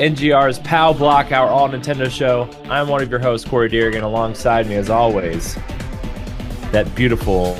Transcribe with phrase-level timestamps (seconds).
[0.00, 2.48] NGR's PAL Block, our all Nintendo show.
[2.70, 4.02] I'm one of your hosts, Corey Deerigan.
[4.02, 5.56] Alongside me, as always,
[6.72, 7.54] that beautiful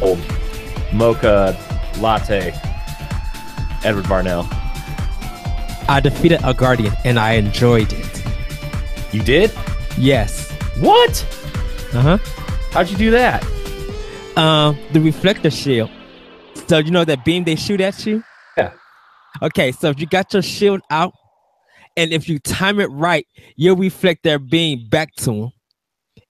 [0.00, 0.18] old
[0.94, 1.54] mocha
[1.98, 2.54] latte,
[3.84, 4.46] Edward Varnell.
[5.90, 8.24] I defeated a guardian and I enjoyed it.
[9.12, 9.52] You did?
[9.98, 10.50] Yes.
[10.80, 11.22] What?
[11.92, 12.18] Uh huh.
[12.70, 13.44] How'd you do that?
[14.38, 15.90] Um, the reflector shield.
[16.66, 18.24] So you know that beam they shoot at you.
[18.56, 18.72] Yeah.
[19.42, 21.12] Okay, so if you got your shield out,
[21.98, 25.50] and if you time it right, you'll reflect their beam back to them.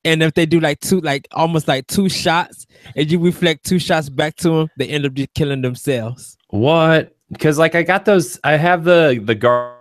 [0.04, 2.66] And if they do like two, like almost like two shots,
[2.96, 6.36] and you reflect two shots back to them, they end up just killing themselves.
[6.48, 7.14] What?
[7.30, 9.76] Because like I got those, I have the the guard,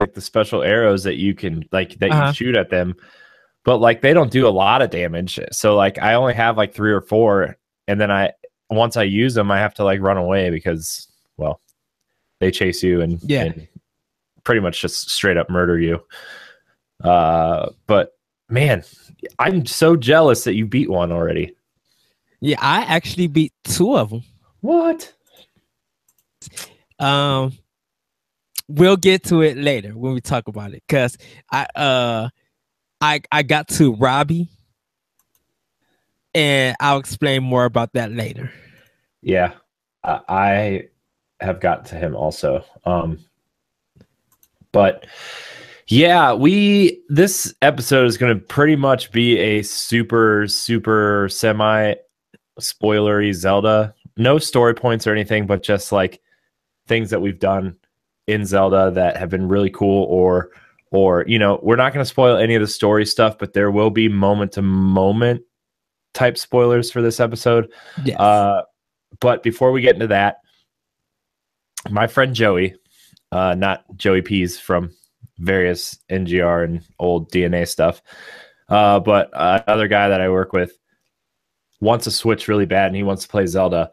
[0.00, 2.26] like the special arrows that you can like that Uh-huh.
[2.28, 2.94] you shoot at them,
[3.64, 5.38] but like they don't do a lot of damage.
[5.52, 7.56] So like I only have like three or four,
[7.88, 8.32] and then I
[8.68, 11.60] once I use them, I have to like run away because well,
[12.40, 13.44] they chase you and Yeah.
[13.44, 13.68] and
[14.44, 16.00] pretty much just straight up murder you.
[17.02, 18.12] Uh, but
[18.48, 18.82] man,
[19.38, 21.54] I'm so jealous that you beat one already.
[22.40, 24.22] Yeah, I actually beat two of them.
[24.60, 25.12] What?
[26.98, 27.52] Um,
[28.68, 31.16] we'll get to it later when we talk about it, cause
[31.50, 32.28] I uh,
[33.00, 34.48] I I got to Robbie,
[36.34, 38.52] and I'll explain more about that later.
[39.22, 39.52] Yeah,
[40.04, 40.82] I- I
[41.44, 42.64] have got to him also.
[42.84, 43.24] Um,
[44.72, 45.06] but
[45.86, 51.94] yeah, we this episode is going to pretty much be a super super semi
[52.60, 53.94] spoilery Zelda.
[54.16, 56.20] No story points or anything, but just like
[56.86, 57.76] things that we've done
[58.26, 60.50] in Zelda that have been really cool or
[60.92, 63.70] or you know, we're not going to spoil any of the story stuff, but there
[63.70, 65.42] will be moment to moment
[66.14, 67.72] type spoilers for this episode.
[68.04, 68.18] Yes.
[68.18, 68.62] Uh,
[69.20, 70.38] but before we get into that,
[71.88, 72.74] my friend Joey,
[73.32, 74.90] uh, not Joey Peas from
[75.38, 78.02] various NGR and old DNA stuff,
[78.68, 80.72] uh, but uh, another guy that I work with
[81.80, 83.90] wants a Switch really bad and he wants to play Zelda.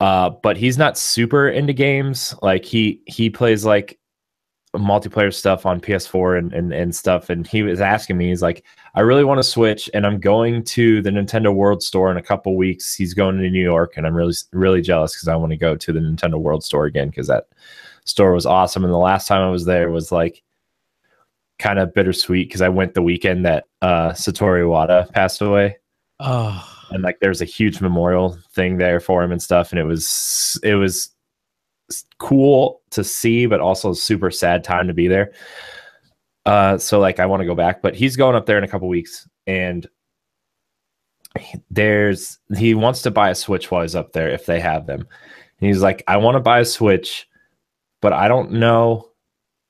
[0.00, 2.34] Uh, but he's not super into games.
[2.40, 3.98] Like he he plays like
[4.76, 7.30] multiplayer stuff on PS4 and, and and stuff.
[7.30, 8.64] And he was asking me, he's like,
[8.94, 12.22] I really want to switch, and I'm going to the Nintendo World Store in a
[12.22, 12.94] couple weeks.
[12.94, 15.76] He's going to New York, and I'm really really jealous because I want to go
[15.76, 17.48] to the Nintendo World Store again because that
[18.08, 18.84] store was awesome.
[18.84, 20.42] And the last time I was there was like
[21.58, 25.76] kind of bittersweet because I went the weekend that uh, Satoru Iwata passed away.
[26.20, 29.70] Oh, and like there's a huge memorial thing there for him and stuff.
[29.70, 31.14] And it was it was
[32.18, 35.32] cool to see but also a super sad time to be there.
[36.46, 38.68] Uh so like i want to go back but he's going up there in a
[38.68, 39.28] couple weeks.
[39.46, 39.86] And
[41.70, 45.00] there's he wants to buy a switch while he's up there if they have them.
[45.00, 47.27] And he's like i want to buy a switch
[48.00, 49.08] but i don't know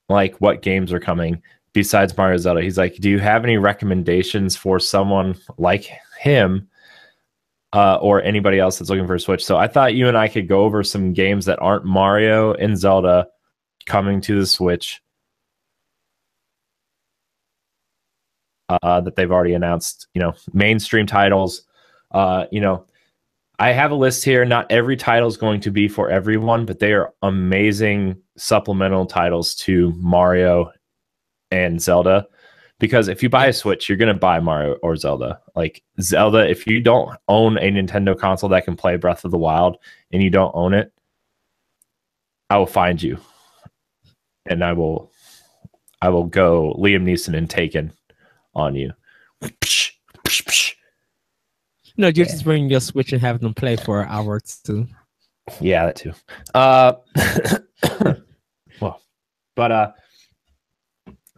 [0.09, 4.57] like what games are coming besides mario zelda he's like do you have any recommendations
[4.57, 5.91] for someone like
[6.21, 6.69] him
[7.73, 9.45] uh, or anybody else that's looking for a Switch.
[9.45, 12.79] So I thought you and I could go over some games that aren't Mario and
[12.79, 13.29] Zelda
[13.87, 15.03] coming to the Switch
[18.69, 20.09] uh, that they've already announced.
[20.15, 21.63] You know, mainstream titles.
[22.11, 22.87] Uh, you know,
[23.59, 24.45] I have a list here.
[24.45, 29.55] Not every title is going to be for everyone, but they are amazing supplemental titles
[29.57, 30.71] to Mario
[31.51, 32.27] and Zelda
[32.79, 35.41] because if you buy a Switch, you're gonna buy Mario or Zelda.
[35.57, 39.39] Like Zelda, if you don't own a Nintendo console that can play Breath of the
[39.39, 39.79] Wild
[40.13, 40.93] and you don't own it,
[42.51, 43.19] I will find you,
[44.47, 45.13] and I will,
[46.01, 47.93] I will go Liam Neeson and Taken
[48.55, 48.93] on you.
[51.99, 54.87] No, you just bring your Switch and have them play for an hour or two.
[55.61, 56.13] Yeah, that too.
[56.55, 56.93] Uh,
[58.81, 59.03] well,
[59.57, 59.93] but uh,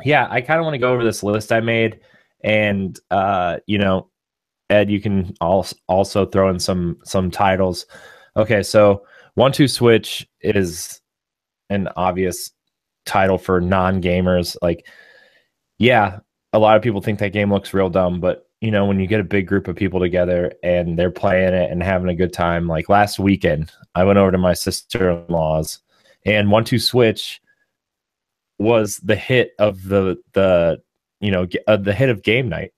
[0.04, 2.00] yeah, I kind of want to go over this list I made,
[2.44, 4.10] and uh, you know,
[4.68, 7.86] Ed, you can also also throw in some some titles.
[8.36, 9.04] Okay, so
[9.34, 11.00] One Two Switch is
[11.70, 12.50] an obvious
[13.06, 14.56] title for non gamers.
[14.60, 14.86] Like,
[15.78, 16.18] yeah,
[16.52, 19.06] a lot of people think that game looks real dumb, but you know, when you
[19.06, 22.32] get a big group of people together and they're playing it and having a good
[22.32, 25.80] time, like last weekend, I went over to my sister in law's
[26.24, 27.40] and One Two Switch
[28.58, 30.82] was the hit of the the
[31.20, 32.72] you know uh, the hit of game night.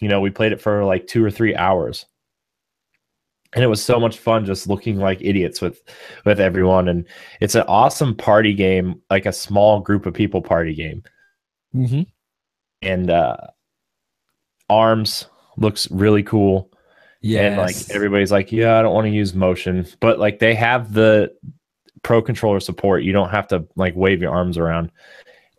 [0.00, 2.04] You know, we played it for like two or three hours,
[3.54, 5.80] and it was so much fun just looking like idiots with
[6.24, 6.88] with everyone.
[6.88, 7.06] And
[7.40, 11.02] it's an awesome party game, like a small group of people party game.
[11.74, 12.02] Mm-hmm.
[12.82, 13.36] And uh,
[14.68, 15.26] Arms
[15.56, 16.70] looks really cool.
[17.20, 20.54] Yeah, And like everybody's like, yeah, I don't want to use motion, but like they
[20.54, 21.32] have the
[22.02, 23.02] pro controller support.
[23.02, 24.92] You don't have to like wave your arms around.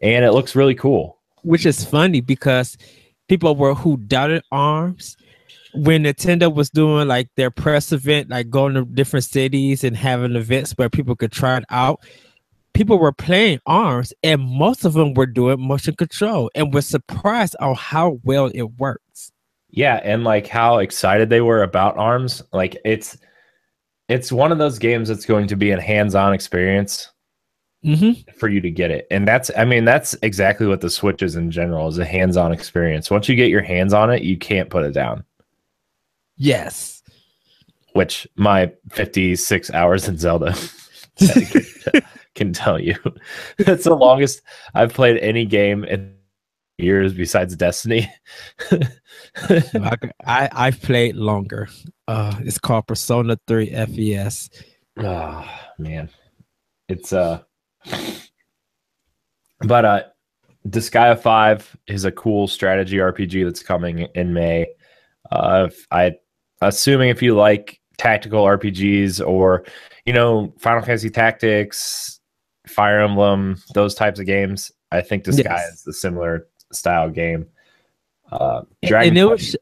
[0.02, 1.18] and it looks really cool.
[1.42, 2.78] Which is funny because
[3.28, 5.18] people were who doubted arms
[5.74, 10.36] when Nintendo was doing like their press event, like going to different cities and having
[10.36, 12.00] events where people could try it out.
[12.74, 17.56] People were playing arms, and most of them were doing motion control, and were surprised
[17.60, 19.32] on how well it works.
[19.70, 22.42] Yeah, and like how excited they were about arms.
[22.54, 23.18] Like it's
[24.10, 27.10] it's one of those games that's going to be a hands-on experience
[27.86, 28.20] mm-hmm.
[28.38, 31.36] for you to get it and that's i mean that's exactly what the switch is
[31.36, 34.70] in general is a hands-on experience once you get your hands on it you can't
[34.70, 35.24] put it down
[36.36, 37.02] yes
[37.94, 40.56] which my 56 hours in zelda
[42.40, 42.96] can tell you.
[43.58, 44.42] That's the longest
[44.74, 46.16] i've played any game in
[46.78, 48.10] years besides destiny.
[49.36, 51.68] I, I i've played longer.
[52.08, 54.50] Uh it's called persona 3 fes
[54.98, 55.46] oh
[55.78, 56.10] man.
[56.88, 57.42] It's uh
[59.60, 60.04] but uh
[60.68, 64.68] Disgaea 5 is a cool strategy RPG that's coming in May.
[65.32, 66.16] Uh I
[66.62, 69.66] assuming if you like tactical RPGs or
[70.06, 72.19] you know Final Fantasy Tactics,
[72.70, 75.80] Fire Emblem, those types of games, I think Disgaea yes.
[75.82, 77.48] is a similar style game.
[78.32, 79.56] Uh Dragon and it was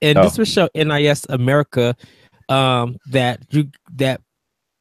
[0.00, 0.22] and oh.
[0.22, 1.96] this would show NIS America
[2.48, 4.20] um that you that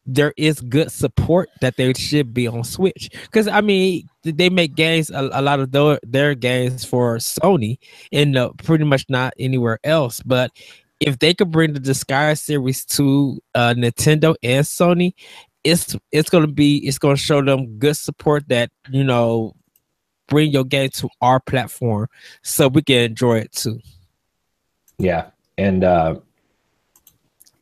[0.06, 3.10] there is good support that they should be on Switch.
[3.24, 7.80] Because I mean, they make games a, a lot of their, their games for Sony
[8.12, 10.22] and uh, pretty much not anywhere else.
[10.22, 10.52] But
[11.00, 15.14] if they could bring the Disgaea series to uh, Nintendo and Sony,
[15.66, 19.54] it's it's gonna be it's gonna show them good support that you know
[20.28, 22.08] bring your game to our platform
[22.44, 23.80] so we can enjoy it too.
[24.98, 26.20] Yeah, and uh,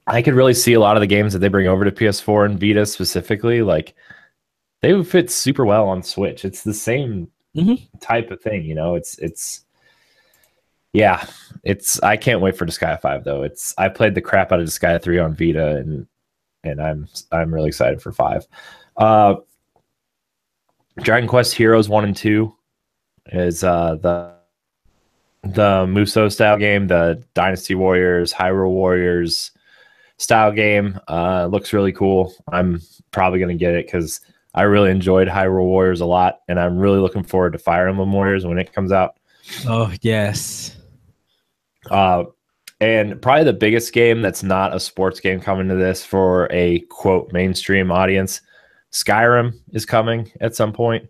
[0.06, 2.46] I could really see a lot of the games that they bring over to PS4
[2.46, 3.96] and Vita specifically, like
[4.82, 6.46] they would fit super well on Switch.
[6.46, 7.98] It's the same mm-hmm.
[8.00, 8.96] type of thing, you know.
[8.96, 9.64] It's it's
[10.92, 11.26] yeah,
[11.64, 13.44] it's I can't wait for Disgaea 5 though.
[13.44, 16.06] It's I played the crap out of Disgaea 3 on Vita and
[16.64, 18.48] and I'm I'm really excited for 5.
[18.98, 19.36] Uh
[21.00, 22.56] Dragon Quest Heroes 1 and 2
[23.32, 24.34] is uh the
[25.44, 29.52] the Musou style game, the Dynasty Warriors, Hyrule Warriors,
[30.18, 31.00] style game.
[31.08, 32.34] Uh, looks really cool.
[32.52, 32.82] I'm
[33.12, 34.22] probably going to get it because
[34.56, 38.12] I really enjoyed Hyrule Warriors a lot, and I'm really looking forward to Fire Emblem
[38.12, 39.18] Warriors when it comes out.
[39.68, 40.78] Oh yes.
[41.92, 42.26] Uh,
[42.84, 46.80] and probably the biggest game that's not a sports game coming to this for a
[46.90, 48.42] quote mainstream audience,
[48.92, 51.08] Skyrim is coming at some point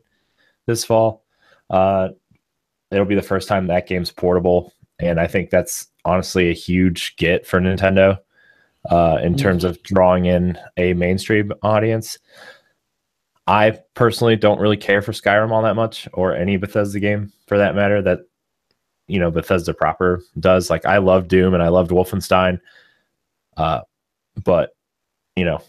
[0.67, 1.25] this fall.
[1.71, 2.09] Uh,
[2.91, 7.15] it'll be the first time that game's portable, and I think that's honestly a huge
[7.15, 8.19] get for Nintendo
[8.91, 12.19] uh, in terms of drawing in a mainstream audience.
[13.47, 17.57] I personally don't really care for Skyrim all that much, or any Bethesda game for
[17.57, 17.99] that matter.
[17.99, 18.19] That
[19.07, 20.69] you know Bethesda proper does.
[20.69, 22.59] Like I love Doom and I loved Wolfenstein,
[23.57, 23.81] uh,
[24.43, 24.75] but
[25.35, 25.61] you know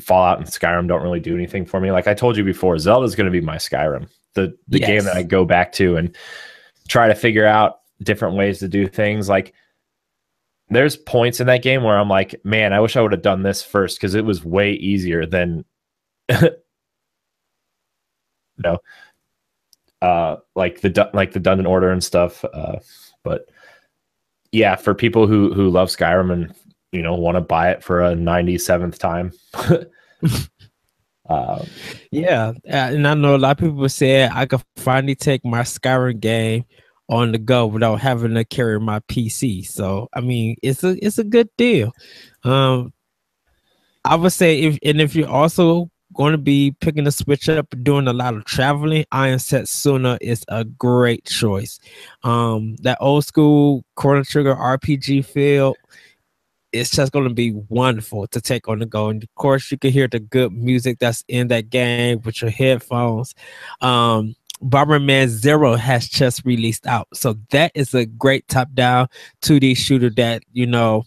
[0.00, 1.92] Fallout and Skyrim don't really do anything for me.
[1.92, 4.88] Like I told you before, Zelda's going to be my Skyrim, the the yes.
[4.88, 6.16] game that I go back to and
[6.88, 9.28] try to figure out different ways to do things.
[9.28, 9.52] Like
[10.70, 13.42] there's points in that game where I'm like, man, I wish I would have done
[13.42, 15.64] this first because it was way easier than
[16.28, 16.50] you
[18.58, 18.78] know,
[20.02, 22.44] uh, like the like the Dungeon Order and stuff.
[22.44, 22.78] Uh,
[23.24, 23.48] but
[24.52, 26.54] yeah, for people who who love Skyrim and
[26.92, 29.32] you know want to buy it for a 97th time.
[31.28, 31.66] um,
[32.10, 36.20] yeah, and I know a lot of people say I could finally take my Skyrim
[36.20, 36.64] game
[37.08, 39.66] on the go without having to carry my PC.
[39.66, 41.92] So I mean, it's a it's a good deal.
[42.44, 42.92] Um,
[44.04, 47.66] I would say if and if you're also going to be picking the switch up,
[47.82, 51.78] doing a lot of traveling, I Am Set Setsuna is a great choice.
[52.22, 55.74] Um, that old school Chrono Trigger RPG feel.
[56.70, 59.08] It's just going to be wonderful to take on the go.
[59.08, 62.50] And of course, you can hear the good music that's in that game with your
[62.50, 63.34] headphones.
[63.80, 67.08] Um, Bomberman Zero has just released out.
[67.14, 69.08] So that is a great top down
[69.42, 71.04] 2D shooter that, you know,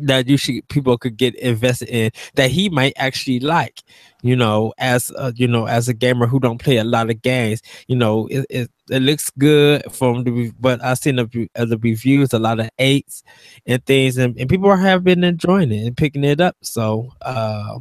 [0.00, 3.82] that you should people could get invested in that he might actually like
[4.22, 7.20] you know as a, you know as a gamer who don't play a lot of
[7.22, 11.78] games you know it, it, it looks good from the but i've seen the, the
[11.78, 13.24] reviews a lot of eights
[13.66, 16.56] and things and, and people have been enjoying it and picking it up.
[16.62, 17.78] So uh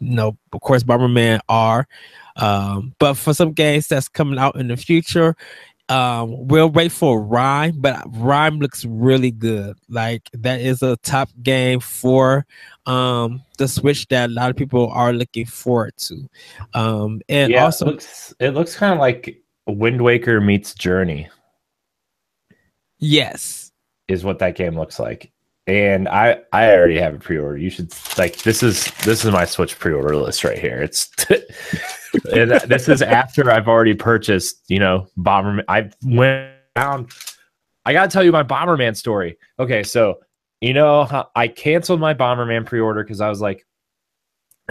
[0.00, 1.86] you know of course bomberman r
[2.36, 5.36] um, but for some games that's coming out in the future,
[5.90, 9.76] Um, we'll wait for Rime, but Rime looks really good.
[9.88, 12.46] Like that is a top game for
[12.86, 16.28] um the Switch that a lot of people are looking forward to.
[16.74, 21.28] Um, and Yeah, also it looks it looks kind of like Wind Waker meets Journey
[23.00, 23.72] yes,
[24.08, 25.32] is what that game looks like.
[25.70, 27.56] And I I already have a pre-order.
[27.56, 30.82] You should like this is this is my Switch pre-order list right here.
[30.82, 31.08] It's
[32.34, 35.62] and this is after I've already purchased, you know, Bomberman.
[35.68, 37.06] I went down.
[37.86, 39.38] I gotta tell you my Bomberman story.
[39.60, 40.18] Okay, so
[40.60, 43.64] you know I canceled my Bomberman pre-order because I was like,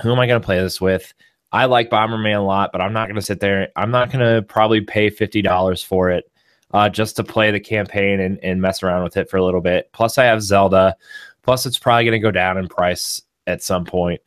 [0.01, 1.13] who am I gonna play this with?
[1.53, 3.69] I like Bomberman a lot, but I'm not gonna sit there.
[3.77, 6.29] I'm not gonna probably pay fifty dollars for it
[6.73, 9.61] uh, just to play the campaign and, and mess around with it for a little
[9.61, 9.89] bit.
[9.91, 10.95] Plus, I have Zelda.
[11.43, 14.21] Plus, it's probably gonna go down in price at some point.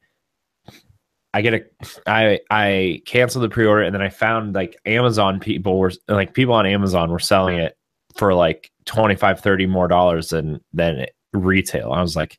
[1.34, 1.64] I get a
[2.06, 6.54] I I canceled the pre-order and then I found like Amazon people were like people
[6.54, 7.76] on Amazon were selling it
[8.16, 11.92] for like 25 30 more dollars than than retail.
[11.92, 12.38] I was like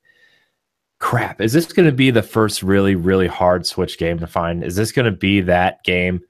[1.00, 4.64] crap, is this going to be the first really really hard Switch game to find?
[4.64, 6.22] Is this going to be that game?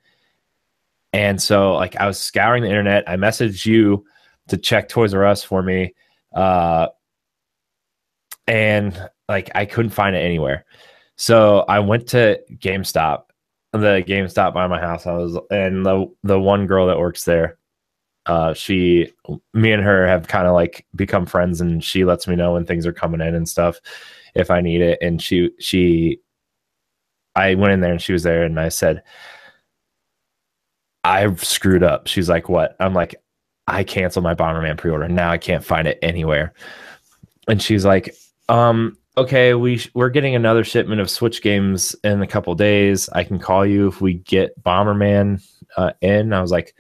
[1.13, 4.05] And so like I was scouring the internet, I messaged you
[4.49, 5.93] to check Toys R Us for me.
[6.35, 6.87] Uh
[8.47, 10.65] and like I couldn't find it anywhere.
[11.15, 13.25] So I went to GameStop,
[13.71, 15.05] the GameStop by my house.
[15.05, 17.57] I was, and the the one girl that works there,
[18.25, 19.13] uh, she,
[19.53, 22.65] me and her have kind of like become friends, and she lets me know when
[22.65, 23.79] things are coming in and stuff
[24.35, 24.97] if I need it.
[25.01, 26.19] And she she,
[27.35, 29.03] I went in there and she was there, and I said,
[31.03, 32.07] I screwed up.
[32.07, 32.75] She's like, what?
[32.79, 33.15] I'm like,
[33.67, 35.07] I canceled my Bomberman pre-order.
[35.07, 36.53] Now I can't find it anywhere.
[37.47, 38.15] And she's like,
[38.49, 43.09] um, okay, we sh- we're getting another shipment of Switch games in a couple days.
[43.09, 45.43] I can call you if we get Bomberman
[45.77, 46.33] uh, in.
[46.33, 46.75] I was like,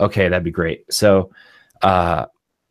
[0.00, 0.92] okay, that'd be great.
[0.92, 1.30] So,
[1.82, 2.26] uh,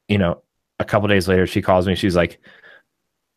[0.07, 0.41] you know,
[0.79, 1.95] a couple days later, she calls me.
[1.95, 2.39] She's like,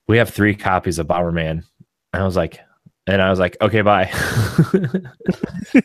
[0.09, 1.65] we have three copies of Bomberman.
[2.13, 2.61] And I was like,
[3.07, 4.11] and I was like, okay, bye.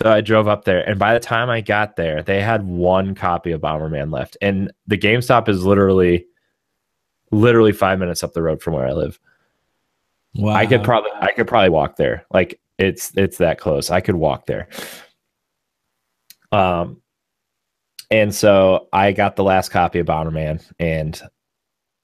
[0.00, 3.16] so I drove up there, and by the time I got there, they had one
[3.16, 6.24] copy of Bomberman left, and the GameStop is literally,
[7.32, 9.18] literally five minutes up the road from where I live.
[10.36, 10.54] wow.
[10.54, 12.24] I could probably, I could probably walk there.
[12.30, 13.90] Like it's, it's that close.
[13.90, 14.68] I could walk there.
[16.52, 17.02] Um,
[18.08, 21.20] and so I got the last copy of Bomberman, and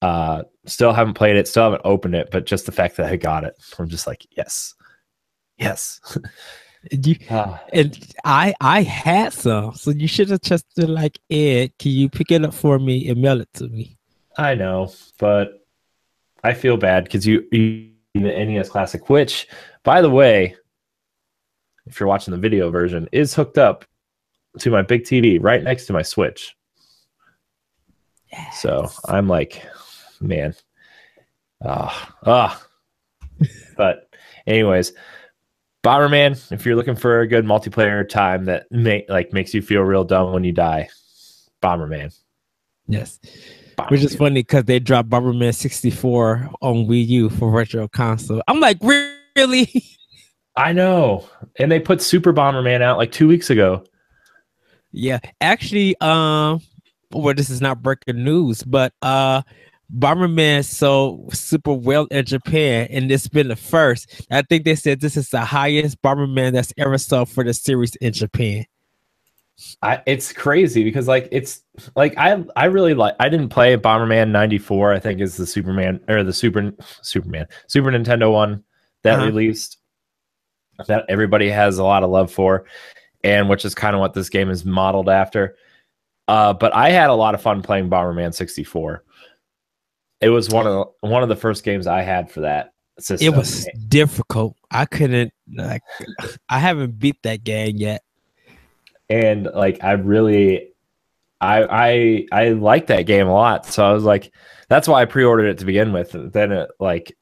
[0.03, 3.15] uh, still haven't played it, still haven't opened it, but just the fact that I
[3.15, 4.75] got it, I'm just like, yes,
[5.59, 6.19] yes.
[6.91, 7.17] You,
[7.73, 12.09] and I I had some, so you should have just been like, Ed, can you
[12.09, 13.97] pick it up for me and mail it to me?
[14.37, 15.65] I know, but
[16.43, 19.49] I feel bad because you, you the NES Classic, which,
[19.83, 20.57] by the way,
[21.87, 23.85] if you're watching the video version, is hooked up
[24.59, 26.55] to my big TV right next to my Switch.
[28.33, 28.63] Yes.
[28.63, 29.67] So I'm like,
[30.21, 30.55] man,
[31.65, 32.67] ah, ah.
[33.77, 34.09] but,
[34.47, 34.93] anyways,
[35.85, 36.51] Bomberman.
[36.51, 40.03] If you're looking for a good multiplayer time that make like makes you feel real
[40.03, 40.89] dumb when you die,
[41.63, 42.19] Bomberman.
[42.89, 43.21] Yes.
[43.89, 48.43] Which is funny because they dropped Bomberman 64 on Wii U for Virtual Console.
[48.49, 49.85] I'm like, really?
[50.57, 53.85] I know, and they put Super Bomberman out like two weeks ago.
[54.93, 55.19] yeah.
[55.41, 56.61] Actually, um,
[57.11, 59.43] well, this is not breaking news, but uh
[59.97, 64.27] Bomberman sold super well in Japan, and it's been the first.
[64.31, 67.95] I think they said this is the highest Bomberman that's ever sold for the series
[67.97, 68.65] in Japan.
[69.83, 71.63] I, it's crazy because like it's
[71.95, 76.01] like I I really like I didn't play Bomberman 94 I think is the Superman
[76.09, 76.73] or the Super
[77.03, 78.65] Superman Super Nintendo one
[79.05, 79.27] that Uh-huh.
[79.27, 79.79] released
[80.89, 82.65] that everybody has a lot of love for
[83.23, 85.55] and which is kind of what this game is modeled after
[86.27, 89.05] uh but I had a lot of fun playing Bomberman 64
[90.25, 93.27] it was one of the, one of the first games I had for that system
[93.35, 94.57] It was difficult.
[94.71, 95.83] I couldn't like
[96.49, 98.03] I haven't beat that game yet.
[99.11, 100.73] and like I really
[101.41, 103.67] I I I like that game a lot.
[103.67, 104.33] So I was like
[104.69, 106.15] that's why I pre-ordered it to begin with.
[106.15, 107.15] And then it like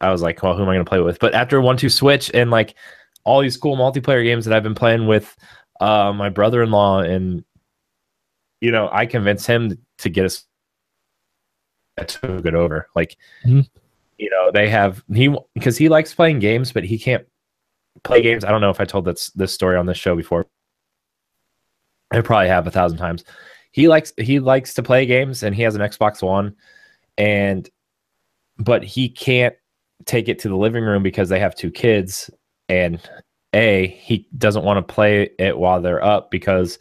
[0.00, 1.18] I was like, well, who am I going to play with?
[1.18, 2.76] But after one two switch and like
[3.24, 5.34] all these cool multiplayer games that I've been playing with
[5.80, 7.44] uh my brother-in-law and
[8.60, 10.45] you know, I convinced him to get us I
[12.04, 12.88] took it over.
[12.94, 13.68] Like Mhm.
[14.18, 17.26] you know, they have he because he likes playing games, but he can't
[18.04, 18.44] play games.
[18.44, 20.46] I don't know if I told this this story on this show before.
[22.12, 23.24] I probably have a thousand times.
[23.72, 26.54] He likes he likes to play games and he has an Xbox One
[27.18, 27.68] and
[28.58, 29.54] but he can't
[30.04, 32.30] take it to the living room because they have two kids
[32.68, 33.00] and
[33.54, 36.78] a he doesn't want to play it while they're up because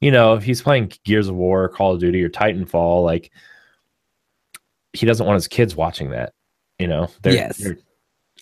[0.00, 3.30] you know, if he's playing Gears of War, Call of Duty, or Titanfall, like
[4.94, 6.32] he doesn't want his kids watching that.
[6.78, 7.58] You know, they're, Yes.
[7.58, 7.78] they're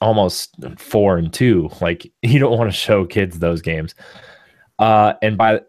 [0.01, 1.71] almost four and two.
[1.81, 3.95] Like you don't want to show kids those games.
[4.79, 5.61] Uh, and by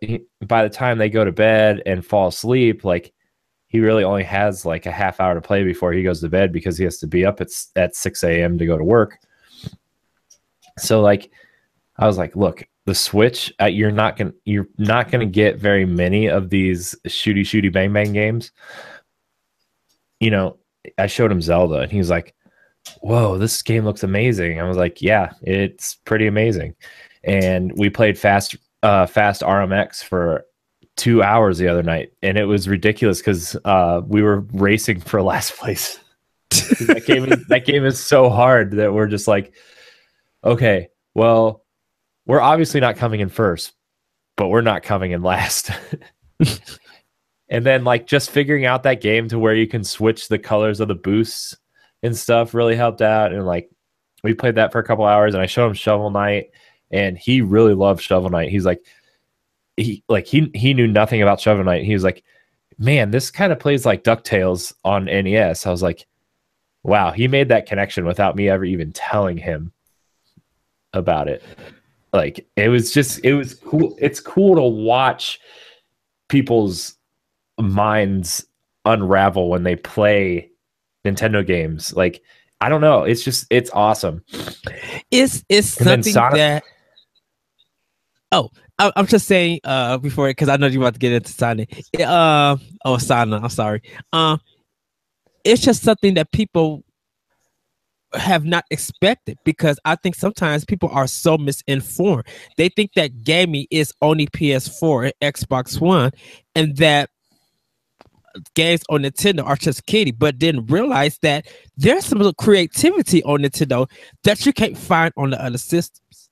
[0.48, 3.14] by the time they go to bed and fall asleep, like
[3.68, 6.52] he really only has like a half hour to play before he goes to bed
[6.52, 8.58] because he has to be up at at six a.m.
[8.58, 9.18] to go to work.
[10.80, 11.30] So like,
[11.98, 15.86] I was like, look, the Switch, uh, you're not gonna you're not gonna get very
[15.86, 18.52] many of these shooty shooty bang bang games.
[20.20, 20.58] You know,
[20.98, 22.34] I showed him Zelda, and he was like,
[23.02, 26.76] "Whoa, this game looks amazing." I was like, "Yeah, it's pretty amazing."
[27.24, 30.46] And we played fast uh, fast RMX for
[30.96, 35.22] two hours the other night, and it was ridiculous because uh, we were racing for
[35.24, 36.00] last place.
[36.50, 39.54] that game is that game is so hard that we're just like,
[40.44, 41.64] okay, well,
[42.26, 43.74] we're obviously not coming in first,
[44.38, 45.72] but we're not coming in last.
[47.54, 50.80] and then like just figuring out that game to where you can switch the colors
[50.80, 51.56] of the boosts
[52.02, 53.32] and stuff really helped out.
[53.32, 53.70] And like
[54.24, 56.50] we played that for a couple hours, and I showed him Shovel Knight,
[56.90, 58.50] and he really loved Shovel Knight.
[58.50, 58.84] He's like,
[59.78, 61.86] he like he he knew nothing about Shovel Knight.
[61.86, 62.24] He was like,
[62.80, 65.68] man, this kind of plays like Ducktales on NES.
[65.68, 66.08] I was like,
[66.82, 69.72] wow, he made that connection without me ever even telling him
[70.92, 71.44] about it.
[72.14, 73.96] Like it was just it was cool.
[74.00, 75.40] It's cool to watch
[76.30, 76.96] people's
[77.60, 78.46] minds
[78.86, 80.50] unravel when they play
[81.06, 81.94] Nintendo games.
[81.96, 82.22] Like
[82.62, 84.24] I don't know, it's just it's awesome.
[85.12, 86.64] It's it's And something Sonic- that.
[88.32, 88.50] Oh,
[88.80, 91.72] I, I'm just saying uh before because I know you're about to get into Sonic.
[92.00, 93.38] Uh oh, Sana.
[93.42, 93.82] I'm sorry.
[94.12, 94.40] Um,
[95.44, 96.84] it's just something that people
[98.14, 102.26] have not expected because I think sometimes people are so misinformed.
[102.58, 106.12] They think that gaming is only PS4 and Xbox One,
[106.56, 107.10] and that
[108.56, 113.42] games on Nintendo are just kiddie, but didn't realize that there's some little creativity on
[113.42, 113.90] Nintendo
[114.24, 116.30] that you can't find on the other systems.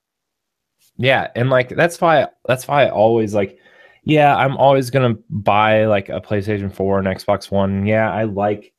[0.97, 3.57] Yeah, and like that's why that's why I always like
[4.03, 7.85] yeah, I'm always to buy like a PlayStation 4 and Xbox One.
[7.85, 8.73] Yeah, I like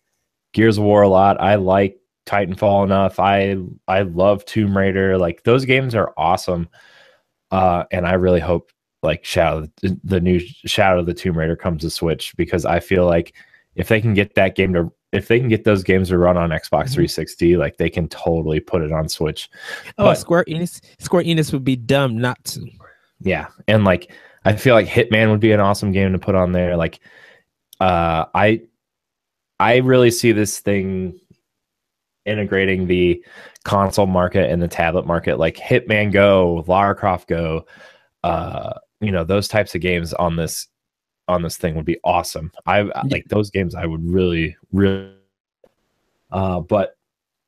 [0.53, 1.41] Gears of War a lot.
[1.41, 3.19] I like Titanfall enough.
[3.19, 3.57] I
[3.89, 5.19] I love Tomb Raider.
[5.19, 6.69] Like those games are awesome.
[7.51, 8.71] Uh and I really hope
[9.03, 9.67] like Shadow
[10.05, 13.35] the new Shadow of the Tomb Raider comes to Switch because I feel like
[13.75, 16.39] if they can get that game to if they can get those games to run
[16.39, 19.51] on Xbox 360, like they can totally put it on Switch.
[19.99, 22.67] Oh, But- Square Enix, Square Enix would be dumb not to.
[23.21, 24.11] Yeah, and like
[24.45, 26.77] I feel like Hitman would be an awesome game to put on there.
[26.77, 27.01] Like,
[27.81, 28.63] uh, I
[29.61, 31.21] I really see this thing
[32.25, 33.25] integrating the
[33.65, 37.67] console market and the tablet market, like Hitman Go, Lara Croft Go,
[38.25, 40.69] uh, you know, those types of games on this
[41.29, 42.53] on this thing would be awesome.
[42.67, 43.75] I like those games.
[43.75, 45.13] I would really, really.
[46.31, 46.97] Uh, but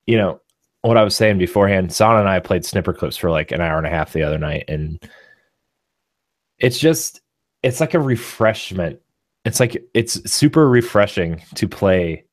[0.06, 0.40] you know
[0.82, 1.92] what I was saying beforehand.
[1.92, 4.38] Sana and I played Snipper Clips for like an hour and a half the other
[4.38, 5.02] night, and
[6.58, 7.20] it's just
[7.62, 9.00] it's like a refreshment.
[9.44, 12.24] It's like it's super refreshing to play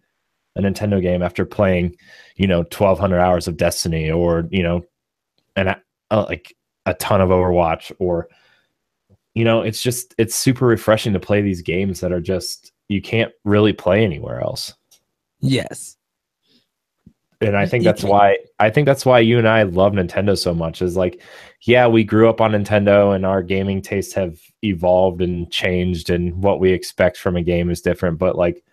[0.55, 1.95] a Nintendo game after playing,
[2.35, 4.83] you know, twelve hundred hours of Destiny or you know,
[5.55, 5.75] and
[6.11, 6.55] like
[6.85, 8.27] a ton of Overwatch or
[9.33, 13.01] you know, it's just it's super refreshing to play these games that are just you
[13.01, 14.73] can't really play anywhere else.
[15.39, 15.97] Yes.
[17.39, 20.53] And I think that's why I think that's why you and I love Nintendo so
[20.53, 21.21] much is like
[21.63, 26.43] yeah, we grew up on Nintendo and our gaming tastes have evolved and changed and
[26.43, 28.63] what we expect from a game is different, but like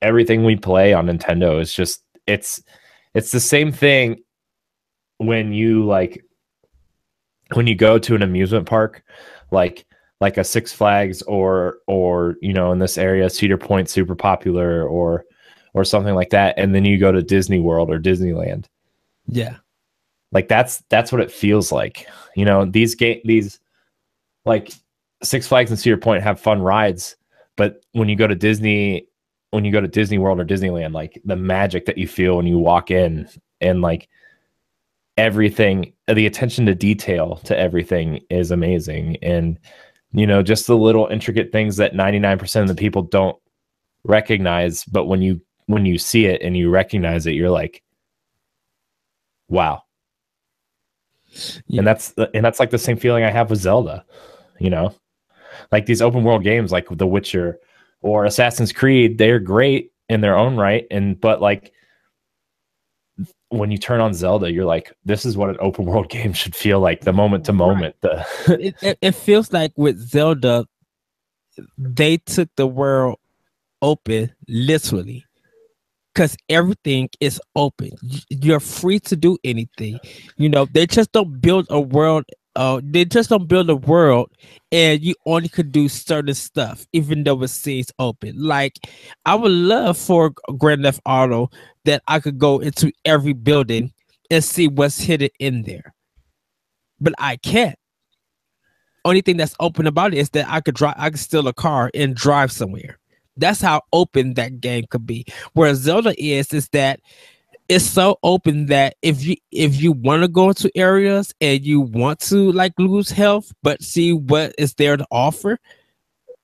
[0.00, 2.62] everything we play on Nintendo is just it's
[3.14, 4.22] it's the same thing
[5.18, 6.24] when you like
[7.54, 9.02] when you go to an amusement park
[9.50, 9.84] like
[10.20, 14.86] like a Six Flags or or you know in this area Cedar Point super popular
[14.86, 15.24] or
[15.74, 18.66] or something like that and then you go to Disney World or Disneyland
[19.26, 19.56] Yeah.
[20.32, 23.58] like that's that's what it feels like you know these game these
[24.44, 24.72] like
[25.22, 27.16] Six Flags and Cedar Point have fun rides
[27.56, 29.06] but when you go to Disney
[29.50, 32.46] when you go to Disney World or Disneyland like the magic that you feel when
[32.46, 33.28] you walk in
[33.60, 34.08] and like
[35.16, 39.16] everything uh, the attention to detail to everything is amazing.
[39.22, 39.58] And
[40.12, 43.36] you know just the little intricate things that 99% of the people don't
[44.04, 47.82] recognize but when you when you see it and you recognize it you're like
[49.48, 49.82] wow.
[51.66, 51.78] Yeah.
[51.78, 54.04] and that's uh, and that's like the same feeling i have with zelda
[54.60, 54.94] you know?
[55.72, 57.58] Like these open world games like the witcher
[58.00, 61.72] or assassin's creed they're great in their own right and but like
[63.52, 66.54] when you turn on zelda you're like this is what an open world game should
[66.54, 70.66] feel like the moment to moment the It, it, it feels like with Zelda,
[71.78, 73.18] they took the world
[73.80, 75.24] open literally
[76.14, 77.90] because everything is open.
[78.28, 79.98] You're free to do anything.
[80.36, 82.24] You know, they just don't build a world.
[82.54, 84.30] Uh, they just don't build a world,
[84.70, 88.34] and you only could do certain stuff, even though it seems open.
[88.36, 88.78] Like,
[89.24, 91.50] I would love for Grand Theft Auto
[91.84, 93.92] that I could go into every building
[94.30, 95.94] and see what's hidden in there,
[97.00, 97.78] but I can't.
[99.04, 100.94] Only thing that's open about it is that I could drive.
[100.96, 102.98] I could steal a car and drive somewhere
[103.36, 105.24] that's how open that game could be.
[105.54, 107.00] Where Zelda is, is that
[107.68, 111.80] it's so open that if you if you want to go into areas and you
[111.80, 115.58] want to like lose health, but see what is there to offer,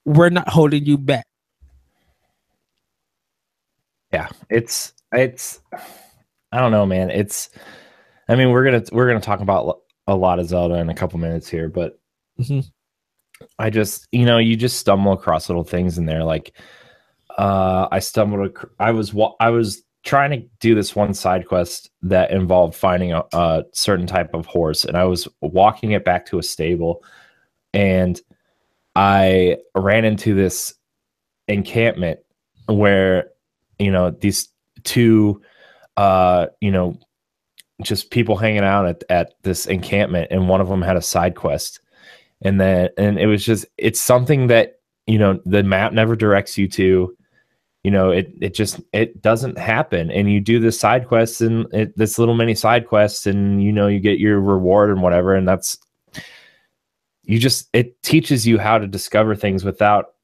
[0.04, 1.26] we're not holding you back.
[4.12, 5.61] Yeah, it's it's
[6.52, 7.11] I don't know, man.
[7.11, 7.50] It's
[8.28, 11.18] I mean, we're gonna we're gonna talk about a lot of Zelda in a couple
[11.18, 11.98] minutes here, but
[12.40, 12.61] mm-hmm.
[13.59, 16.54] I just you know you just stumble across little things in there like
[17.37, 18.57] uh, I stumbled.
[18.81, 23.24] I was I was trying to do this one side quest that involved finding a,
[23.32, 27.02] a, certain type of horse, and I was walking it back to a stable,
[27.74, 28.20] and
[28.94, 30.74] I ran into this
[31.46, 32.20] encampment
[32.66, 33.30] where
[33.78, 34.48] you know these
[34.84, 35.42] two,
[35.96, 36.98] uh, you know,
[37.82, 41.34] just people hanging out at at this encampment, and one of them had a side
[41.34, 41.80] quest,
[42.42, 46.56] and then and it was just it's something that you know the map never directs
[46.56, 47.16] you to
[47.88, 50.11] you know it it just it doesn't happen.
[50.11, 53.72] And you do this side quests and it, this little mini side quests and you
[53.72, 55.35] know you get your reward and whatever.
[55.35, 55.79] And that's
[57.22, 60.16] you just it teaches you how to discover things without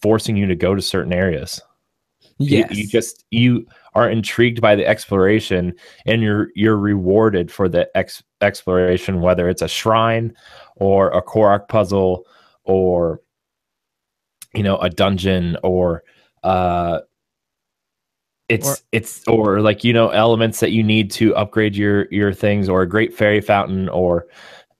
[0.00, 1.62] forcing you to go to certain areas.
[2.38, 2.72] Yes.
[2.72, 5.72] you, you just you are intrigued by the exploration
[6.04, 10.34] and you're you're rewarded for the ex- exploration whether it's a shrine
[10.74, 12.26] or a korok puzzle
[12.64, 13.20] or
[14.54, 16.02] you know a dungeon or
[16.42, 16.98] uh
[18.52, 22.32] it's or, it's or like you know elements that you need to upgrade your your
[22.32, 24.26] things or a great fairy fountain or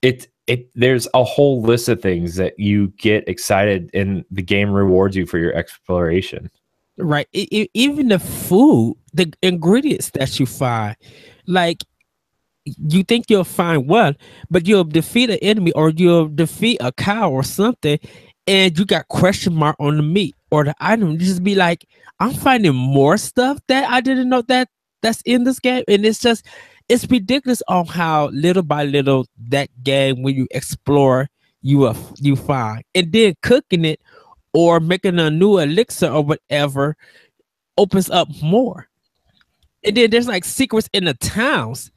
[0.02, 4.70] it it there's a whole list of things that you get excited and the game
[4.70, 6.50] rewards you for your exploration.
[6.98, 7.26] Right.
[7.32, 10.96] It, it, even the food the ingredients that you find
[11.46, 11.82] like
[12.64, 14.16] you think you'll find one
[14.50, 17.98] but you'll defeat an enemy or you'll defeat a cow or something
[18.46, 21.86] and you got question mark on the meat or the item, you just be like,
[22.20, 24.68] I'm finding more stuff that I didn't know that
[25.02, 26.46] that's in this game, and it's just
[26.88, 31.28] it's ridiculous on how little by little that game when you explore
[31.62, 34.00] you uh, you find, and then cooking it
[34.52, 36.96] or making a new elixir or whatever
[37.78, 38.88] opens up more.
[39.84, 41.90] And then there's like secrets in the towns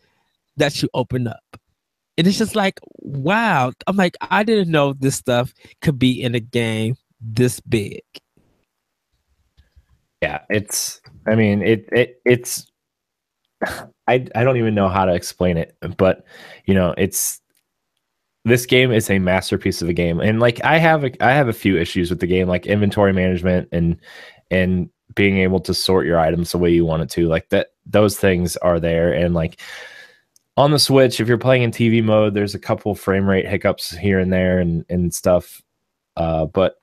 [0.58, 1.44] that you open up.
[2.18, 3.74] And it's just like, wow.
[3.88, 8.04] I'm like, I didn't know this stuff could be in a game this big.
[10.22, 12.66] Yeah, it's I mean, it it it's
[14.08, 16.26] I I don't even know how to explain it, but
[16.66, 17.42] you know, it's
[18.46, 20.20] this game is a masterpiece of a game.
[20.20, 23.12] And like I have a, I have a few issues with the game like inventory
[23.12, 23.98] management and
[24.52, 27.28] and being able to sort your items the way you want it to.
[27.28, 29.60] Like that those things are there and like
[30.58, 33.92] on the Switch, if you're playing in TV mode, there's a couple frame rate hiccups
[33.92, 35.62] here and there and and stuff.
[36.16, 36.82] Uh, but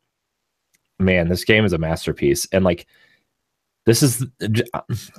[0.98, 2.46] man, this game is a masterpiece.
[2.52, 2.87] And like,
[3.87, 4.24] this is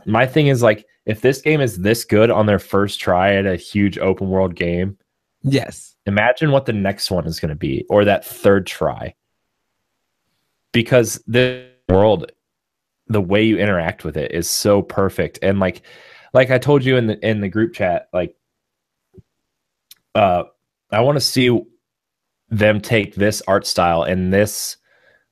[0.06, 3.46] my thing is like, if this game is this good on their first try at
[3.46, 4.98] a huge open world game,
[5.42, 9.14] yes, imagine what the next one is going to be or that third try.
[10.72, 12.32] Because the world,
[13.08, 15.38] the way you interact with it is so perfect.
[15.42, 15.82] And like,
[16.34, 18.36] like I told you in the in the group chat, like
[20.16, 20.44] uh,
[20.92, 21.62] I want to see
[22.50, 24.78] them take this art style and this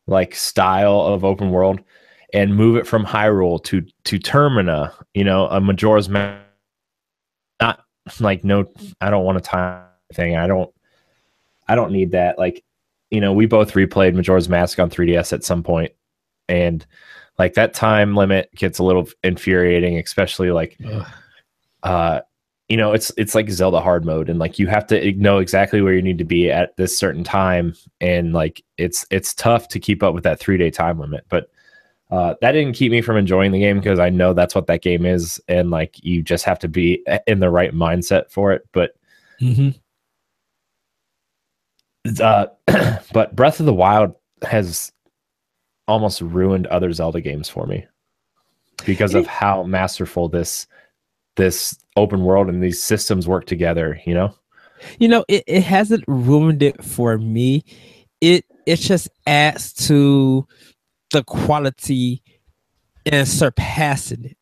[0.08, 1.80] like style of open world
[2.34, 6.42] and move it from Hyrule to to Termina, you know, a Majora's Mask.
[7.62, 7.84] Not
[8.20, 8.66] like no,
[9.00, 10.36] I don't want a time thing.
[10.36, 10.74] I don't,
[11.68, 12.40] I don't need that.
[12.40, 12.64] Like,
[13.12, 15.92] you know, we both replayed Majora's Mask on 3DS at some point,
[16.48, 16.86] and
[17.38, 21.06] like that time limit gets a little infuriating, especially like, Ugh.
[21.84, 22.22] uh,
[22.72, 25.82] you know it's it's like zelda hard mode and like you have to know exactly
[25.82, 29.78] where you need to be at this certain time and like it's it's tough to
[29.78, 31.50] keep up with that three day time limit but
[32.12, 34.82] uh, that didn't keep me from enjoying the game because i know that's what that
[34.82, 38.66] game is and like you just have to be in the right mindset for it
[38.72, 38.92] but
[39.42, 39.72] mm-hmm.
[42.22, 42.46] uh,
[43.12, 44.94] but breath of the wild has
[45.90, 47.86] almost ruined other zelda games for me
[48.86, 50.68] because of how masterful this
[51.36, 54.34] this open world and these systems work together you know
[55.00, 57.64] you know it, it hasn't ruined it for me
[58.22, 60.48] it it just adds to
[61.12, 62.22] the quality
[63.06, 64.38] and surpassing it.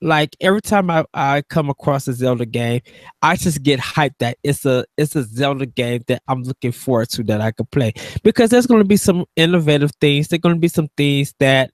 [0.00, 2.80] Like every time I, I come across a Zelda game,
[3.22, 7.10] I just get hyped that it's a it's a Zelda game that I'm looking forward
[7.10, 7.92] to that I could play
[8.24, 10.26] because there's going to be some innovative things.
[10.26, 11.70] There's going to be some things that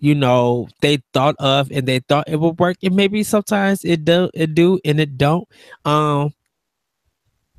[0.00, 4.04] you know they thought of and they thought it would work, and maybe sometimes it
[4.04, 5.48] do it do and it don't.
[5.84, 6.32] Um,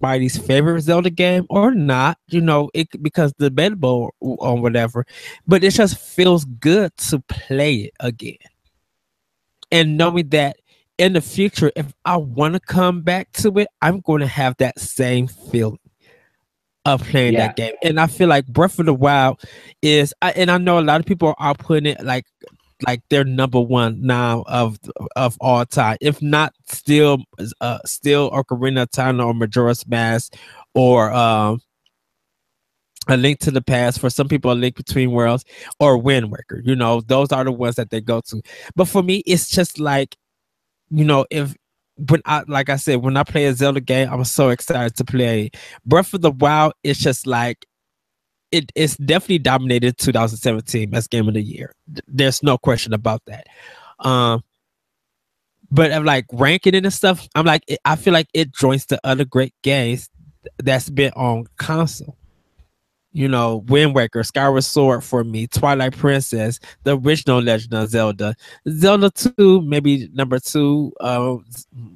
[0.02, 5.06] anybody's favorite Zelda game or not, you know, it because debatable or whatever,
[5.48, 8.38] but it just feels good to play it again.
[9.71, 10.58] And knowing that
[10.98, 14.56] in the future, if I want to come back to it, I'm going to have
[14.58, 15.80] that same feeling
[16.86, 17.48] of playing yeah.
[17.48, 17.74] that game.
[17.84, 19.41] And I feel like Breath of the Wild
[19.82, 22.26] is, and I know a lot of people are putting it like
[22.86, 24.78] like their number one now of
[25.15, 25.98] of all time.
[26.02, 27.19] If not still
[27.62, 30.36] uh still Ocarina of Time or Majora's Mask
[30.74, 31.62] or um
[33.08, 35.45] a link to the past for some people a link between worlds
[35.80, 38.41] or wind waker you know those are the ones that they go to
[38.76, 40.15] but for me it's just like
[40.89, 41.56] you know if
[42.10, 45.05] when i like i said when i play a zelda game i'm so excited to
[45.05, 45.49] play
[45.86, 47.65] breath of the wild it's just like
[48.55, 51.73] it, it's definitely dominated 2017 best game of the year.
[52.08, 53.47] There's no question about that.
[53.99, 54.43] Um,
[55.71, 57.27] but I'm like ranking it and stuff.
[57.36, 60.10] I'm like, I feel like it joins the other great games
[60.58, 62.17] that's been on console
[63.15, 68.36] you know, Wind Waker, Skyward Sword for me, Twilight Princess, the original Legend of Zelda,
[68.67, 71.38] Zelda 2, maybe number two, uh,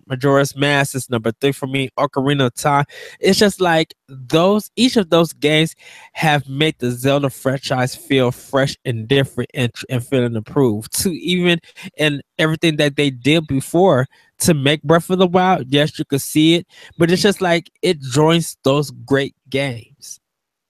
[0.08, 2.86] Majora's Mask is number three for me, Ocarina of Time.
[3.20, 5.76] It's just like those, each of those games
[6.14, 10.94] have made the Zelda franchise feel fresh and different and, and feeling improved.
[11.02, 11.60] To even
[11.98, 14.08] in everything that they did before
[14.40, 17.70] to make Breath of the Wild, yes, you could see it, but it's just like
[17.82, 20.19] it joins those great games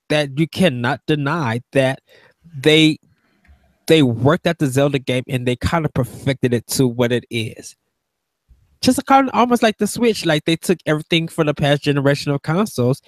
[0.09, 2.01] that you cannot deny that
[2.55, 2.97] they
[3.87, 7.25] they worked at the Zelda game and they kind of perfected it to what it
[7.31, 7.75] is.
[8.81, 12.31] Just kind of almost like the Switch, like they took everything from the past generation
[12.31, 13.01] of consoles,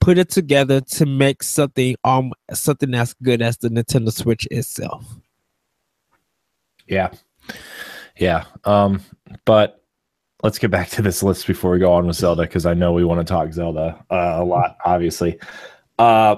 [0.00, 5.06] put it together to make something um something as good as the Nintendo Switch itself.
[6.86, 7.10] Yeah.
[8.18, 8.44] Yeah.
[8.64, 9.02] Um,
[9.44, 9.82] but
[10.42, 12.92] let's get back to this list before we go on with Zelda because I know
[12.92, 15.38] we want to talk Zelda uh, a lot, obviously.
[16.00, 16.36] Uh,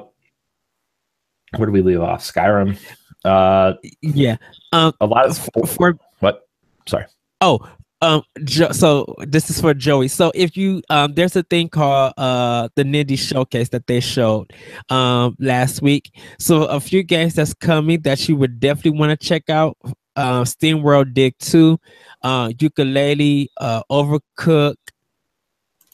[1.57, 2.21] where do we leave off?
[2.21, 2.77] Skyrim.
[3.25, 4.37] Uh, yeah.
[4.73, 6.49] Um, a lot of for, for what?
[6.89, 7.05] Sorry.
[7.41, 7.61] Oh,
[8.01, 10.09] um, jo- so this is for Joey.
[10.09, 14.53] So if you um, there's a thing called uh the Nindy Showcase that they showed
[14.89, 16.11] um last week.
[16.41, 19.79] So a few games that's coming that you would definitely want to check out.
[20.15, 21.79] Uh, Steam World Dig 2,
[22.21, 24.75] uh, Yooka-Laylee, uh, Overcooked,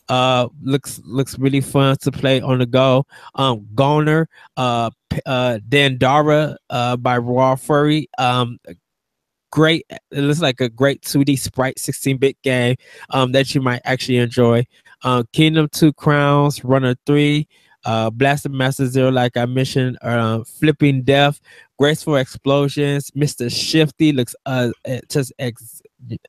[0.08, 3.04] uh looks looks really fun to play on the go.
[3.34, 4.90] Um goner uh
[5.26, 8.58] uh dandara uh by raw fury um
[9.50, 12.76] great it looks like a great 2d sprite 16-bit game
[13.10, 14.64] um that you might actually enjoy.
[15.04, 17.46] Uh, kingdom two crowns runner three
[17.84, 21.40] uh blaster master zero like i mentioned uh flipping death
[21.78, 24.70] graceful explosions mr shifty looks uh
[25.08, 25.80] just ex,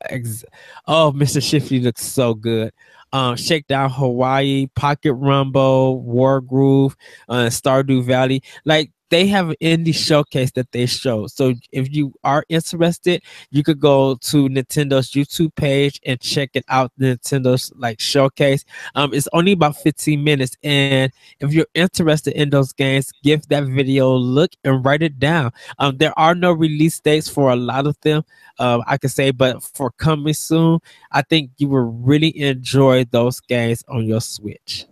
[0.08, 0.44] ex
[0.86, 2.72] oh mr shifty looks so good
[3.12, 6.94] um, Shakedown Hawaii, Pocket Rumble, Wargroove,
[7.28, 8.42] uh, Stardew Valley.
[8.64, 11.26] Like they have an indie showcase that they show.
[11.26, 16.64] So if you are interested, you could go to Nintendo's YouTube page and check it
[16.68, 16.92] out.
[16.98, 18.64] Nintendo's like showcase.
[18.94, 23.64] Um, it's only about 15 minutes, and if you're interested in those games, give that
[23.64, 25.52] video a look and write it down.
[25.78, 28.22] Um, there are no release dates for a lot of them.
[28.58, 30.78] Um, I could say, but for coming soon,
[31.10, 34.86] I think you will really enjoy those games on your Switch.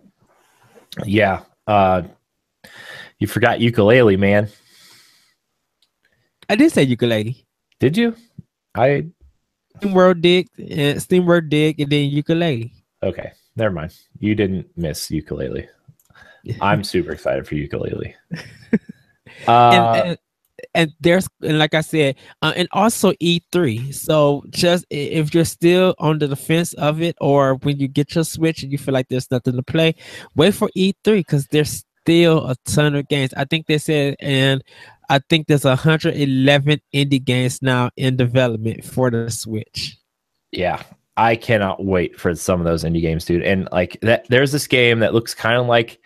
[1.05, 1.43] Yeah.
[1.67, 2.03] Uh
[3.19, 4.49] you forgot Yooka-Laylee, man.
[6.49, 7.45] I did say Yooka-Laylee.
[7.79, 8.15] Did you?
[8.75, 9.07] I
[9.77, 12.71] Steam World Dig, uh, Steam World Dig, and then Yooka-Laylee.
[13.03, 13.95] Okay, never mind.
[14.19, 15.67] You didn't miss Yooka-Laylee.
[16.61, 18.13] I'm super excited for Yooka-Laylee.
[19.47, 20.17] uh, and, and,
[20.73, 23.93] and, there's and like I said, uh, and also E3.
[23.93, 28.23] So just if you're still on the fence of it, or when you get your
[28.23, 29.95] Switch and you feel like there's nothing to play,
[30.35, 33.33] wait for E3 because there's still a ton of games.
[33.35, 34.63] I think they said, and
[35.09, 39.97] I think there's 111 indie games now in development for the Switch.
[40.51, 40.81] Yeah,
[41.17, 43.43] I cannot wait for some of those indie games, dude.
[43.43, 45.99] And like that, there's this game that looks kind of like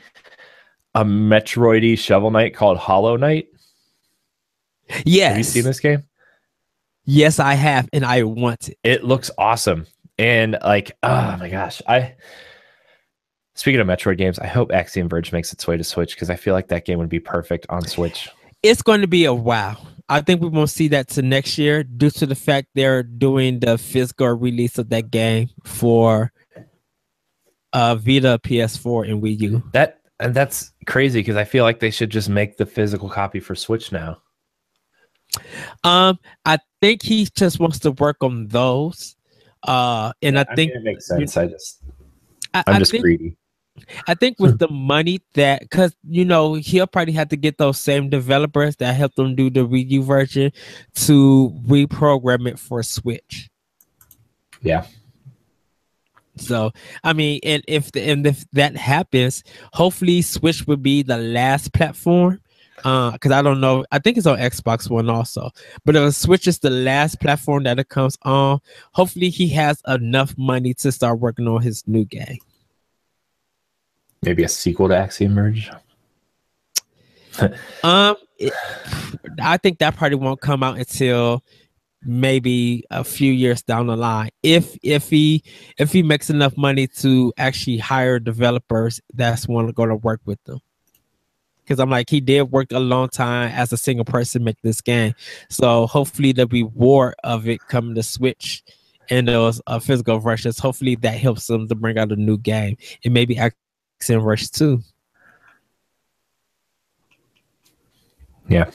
[0.96, 3.48] a Metroidy Shovel Knight called Hollow Knight.
[5.06, 6.04] Yes, have you seen this game?
[7.06, 8.78] Yes, I have, and I want it.
[8.84, 12.16] It looks awesome, and like, oh my gosh, I
[13.56, 16.36] speaking of Metroid games, I hope Axiom Verge makes its way to Switch because I
[16.36, 18.30] feel like that game would be perfect on Switch.
[18.62, 19.78] It's going to be a wow.
[20.10, 23.60] I think we won't see that to next year due to the fact they're doing
[23.60, 26.32] the physical release of that game for
[27.74, 29.64] uh Vita, PS4, and Wii U.
[29.74, 33.40] That and that's crazy because I feel like they should just make the physical copy
[33.40, 34.22] for Switch now.
[35.84, 39.16] Um, I think he just wants to work on those.
[39.64, 41.38] Uh, and I, I think mean, it makes sense.
[41.38, 41.82] I just
[42.54, 43.38] I, I'm I just think, greedy.
[44.08, 47.80] I think with the money that, because you know, he'll probably have to get those
[47.80, 50.52] same developers that helped them do the Wii U version
[50.96, 53.50] to reprogram it for Switch.
[54.62, 54.86] Yeah.
[56.38, 56.72] So
[57.04, 61.74] I mean, and if the, and if that happens, hopefully Switch would be the last
[61.74, 62.40] platform.
[62.84, 65.52] Uh, because I don't know, I think it's on Xbox One also.
[65.86, 68.60] But if Switch is the last platform that it comes on,
[68.92, 72.40] hopefully he has enough money to start working on his new game.
[74.24, 75.70] Maybe a sequel to Axiom Verge.
[77.84, 78.54] Um, it-
[79.42, 81.42] I think that probably won't come out until
[82.04, 84.30] maybe a few years down the line.
[84.44, 85.44] If if he
[85.80, 90.22] if he makes enough money to actually hire developers that's want to go to work
[90.26, 90.60] with them.
[91.64, 94.82] Because I'm like, he did work a long time as a single person make this
[94.82, 95.16] game,
[95.50, 98.64] so hopefully the reward of it coming to Switch
[99.10, 102.78] and those uh, physical versions, hopefully that helps them to bring out a new game
[103.04, 103.34] and maybe
[104.04, 104.82] Axiom Rush too.
[108.50, 108.70] Yeah.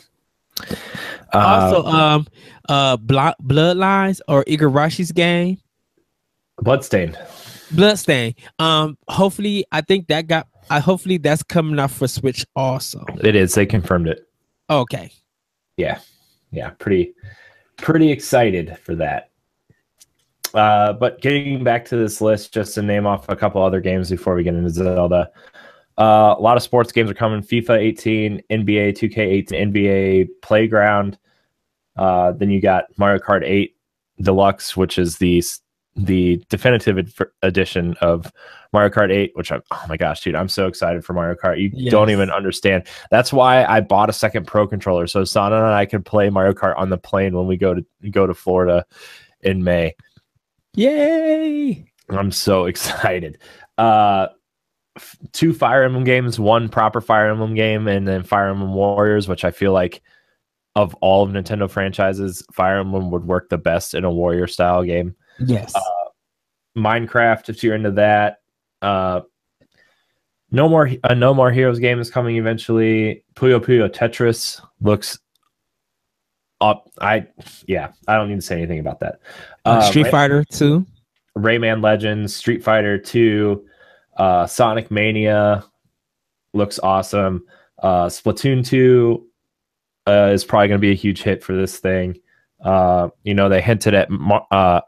[1.34, 2.26] also, Uh, um,
[2.68, 5.58] uh, Blo- Bloodlines or Igarashi's game,
[6.62, 7.14] Bloodstain.
[7.70, 8.34] Bloodstain.
[8.58, 10.48] Um, hopefully, I think that got.
[10.70, 13.04] I hopefully that's coming out for Switch also.
[13.20, 13.54] It is.
[13.54, 14.26] They confirmed it.
[14.70, 15.10] Okay.
[15.76, 15.98] Yeah.
[16.50, 16.70] Yeah.
[16.70, 17.12] Pretty,
[17.76, 19.30] pretty excited for that.
[20.54, 24.10] Uh, but getting back to this list, just to name off a couple other games
[24.10, 25.30] before we get into Zelda.
[25.98, 31.18] Uh, a lot of sports games are coming: FIFA 18, NBA 2K18, NBA Playground.
[31.96, 33.74] Uh, then you got Mario Kart 8
[34.22, 35.42] Deluxe, which is the
[35.96, 38.30] the definitive ed- edition of
[38.72, 39.32] Mario Kart 8.
[39.34, 41.60] Which I'm oh my gosh, dude, I'm so excited for Mario Kart.
[41.60, 41.90] You Yes.
[41.90, 42.84] don't even understand.
[43.10, 46.52] That's why I bought a second Pro controller so Sana and I can play Mario
[46.52, 48.86] Kart on the plane when we go to go to Florida
[49.42, 49.96] in May.
[50.74, 51.84] Yay!
[52.10, 53.38] I'm so excited.
[53.76, 54.28] Uh,
[54.96, 59.28] f- two Fire Emblem games, one proper Fire Emblem game, and then Fire Emblem Warriors,
[59.28, 60.02] which I feel like
[60.74, 64.84] of all of Nintendo franchises, Fire Emblem would work the best in a warrior style
[64.84, 65.14] game.
[65.40, 65.74] Yes.
[66.76, 68.38] Minecraft, if you're into that.
[68.80, 69.22] Uh,
[70.50, 73.24] no more, a No More Heroes game is coming eventually.
[73.34, 75.18] Puyo Puyo Tetris looks
[76.60, 76.90] up.
[77.00, 77.26] I
[77.66, 79.20] yeah, I don't need to say anything about that.
[79.64, 80.86] Uh, Street Ray- Fighter Two.
[81.38, 83.64] Rayman Legends, Street Fighter 2,
[84.16, 85.64] uh, Sonic Mania
[86.52, 87.44] looks awesome.
[87.82, 89.26] Uh, Splatoon 2
[90.06, 92.18] uh, is probably going to be a huge hit for this thing.
[92.62, 94.08] Uh, you know, they hinted at
[94.50, 94.80] uh,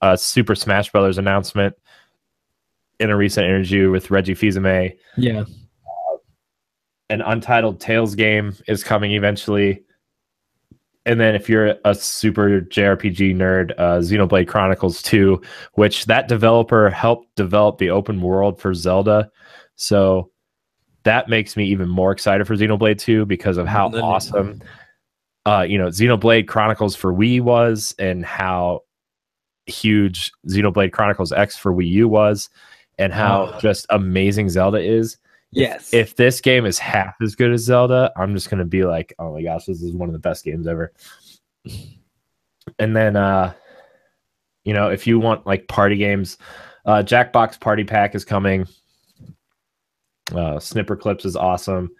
[0.00, 1.74] a Super Smash Brothers announcement
[2.98, 4.96] in a recent interview with Reggie Fils-Aimé.
[5.16, 5.44] Yeah.
[7.10, 9.84] An Untitled Tales game is coming eventually.
[11.08, 15.40] And then if you're a super JRPG nerd, uh, Xenoblade Chronicles 2,
[15.74, 19.30] which that developer helped develop the open world for Zelda.
[19.74, 20.30] So
[21.04, 24.60] that makes me even more excited for Xenoblade 2 because of how awesome
[25.46, 28.80] uh, you know, Xenoblade Chronicles for Wii was and how
[29.64, 32.50] huge Xenoblade Chronicles X for Wii U was
[32.98, 33.58] and how Oh.
[33.60, 35.16] just amazing Zelda is
[35.50, 35.94] Yes.
[35.94, 39.32] if this game is half as good as Zelda, I'm just gonna be like, oh
[39.32, 40.92] my gosh, this is one of the best games ever.
[42.78, 43.54] And then uh
[44.64, 46.36] you know, if you want like party games,
[46.84, 48.66] uh Jackbox Party Pack is coming.
[50.30, 51.90] Uh Snipperclips is awesome.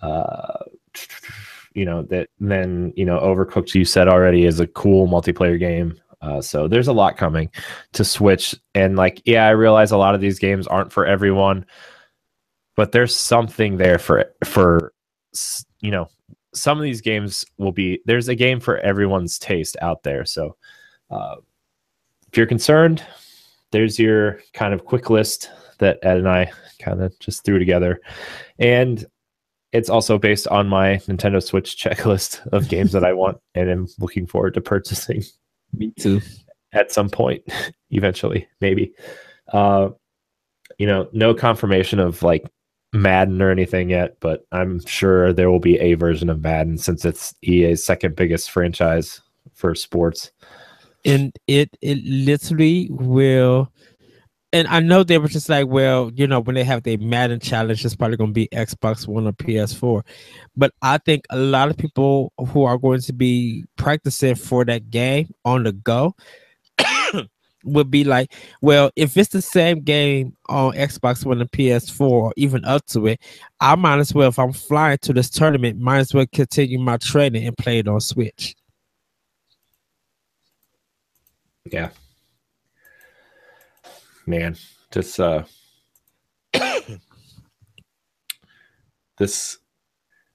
[0.00, 0.64] Uh
[1.74, 6.00] you know, that then you know, Overcooked you said already is a cool multiplayer game.
[6.22, 7.50] Uh, so there's a lot coming
[7.92, 11.66] to Switch, and like, yeah, I realize a lot of these games aren't for everyone
[12.76, 14.92] but there's something there for for
[15.80, 16.08] you know
[16.54, 20.24] some of these games will be there's a game for everyone's taste out there.
[20.24, 20.56] So
[21.10, 21.36] uh,
[22.28, 23.02] if you're concerned
[23.72, 26.50] there's your kind of quick list that ed and i
[26.80, 28.00] kind of just threw together.
[28.58, 29.04] And
[29.72, 33.86] it's also based on my nintendo switch checklist of games that i want and am
[33.98, 35.22] looking forward to purchasing
[35.72, 36.20] Me too.
[36.72, 37.42] at some point
[37.90, 38.92] eventually maybe.
[39.52, 39.90] Uh
[40.78, 42.50] you know no confirmation of like
[42.96, 47.04] madden or anything yet but i'm sure there will be a version of madden since
[47.04, 49.20] it's ea's second biggest franchise
[49.54, 50.32] for sports
[51.04, 53.70] and it it literally will
[54.52, 57.40] and I know they were just like, well, you know, when they have the Madden
[57.40, 60.02] challenge, it's probably going to be Xbox One or PS4.
[60.56, 64.88] But I think a lot of people who are going to be practicing for that
[64.90, 66.14] game on the go
[67.66, 72.32] would be like, well, if it's the same game on Xbox One and PS4, or
[72.36, 73.20] even up to it,
[73.60, 76.96] I might as well, if I'm flying to this tournament, might as well continue my
[76.96, 78.54] training and play it on Switch.
[81.70, 81.90] Yeah.
[84.26, 84.56] Man,
[84.90, 85.44] just uh
[89.18, 89.58] this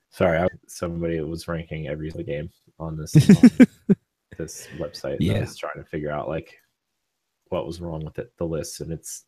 [0.10, 3.50] sorry, I, somebody was ranking every game on this on
[4.38, 5.18] this website.
[5.20, 5.38] Yeah.
[5.38, 6.61] I was trying to figure out like
[7.52, 9.26] what was wrong with it, the list, and it's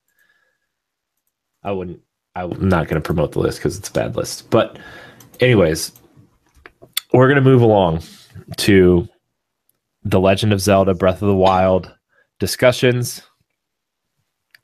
[1.63, 2.01] I wouldn't
[2.35, 4.49] I'm not going to promote the list because it's a bad list.
[4.49, 4.79] But
[5.39, 5.91] anyways,
[7.13, 8.01] we're going to move along
[8.57, 9.07] to
[10.03, 11.93] the Legend of Zelda Breath of the Wild
[12.39, 13.21] discussions.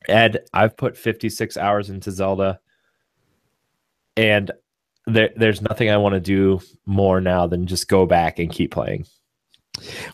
[0.08, 2.60] Ed, I've put 56 hours into Zelda,
[4.18, 4.52] and
[5.06, 8.72] there, there's nothing I want to do more now than just go back and keep
[8.72, 9.06] playing.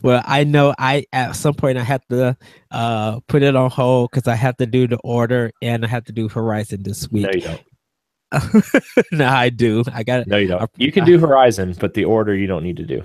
[0.02, 2.36] Well, I know I at some point I have to
[2.70, 6.04] uh, put it on hold because I have to do the order and I have
[6.04, 7.24] to do Horizon this week.
[7.24, 7.62] No, you don't.
[9.12, 9.84] no, I do.
[9.92, 10.26] I got it.
[10.26, 10.70] No, you don't.
[10.76, 13.02] You can do Horizon, but the order you don't need to do.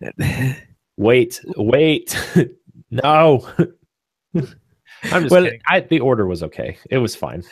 [0.96, 2.16] wait, wait.
[2.90, 3.48] no.
[4.34, 5.60] I'm just well, kidding.
[5.66, 6.78] I, the order was okay.
[6.90, 7.42] It was fine.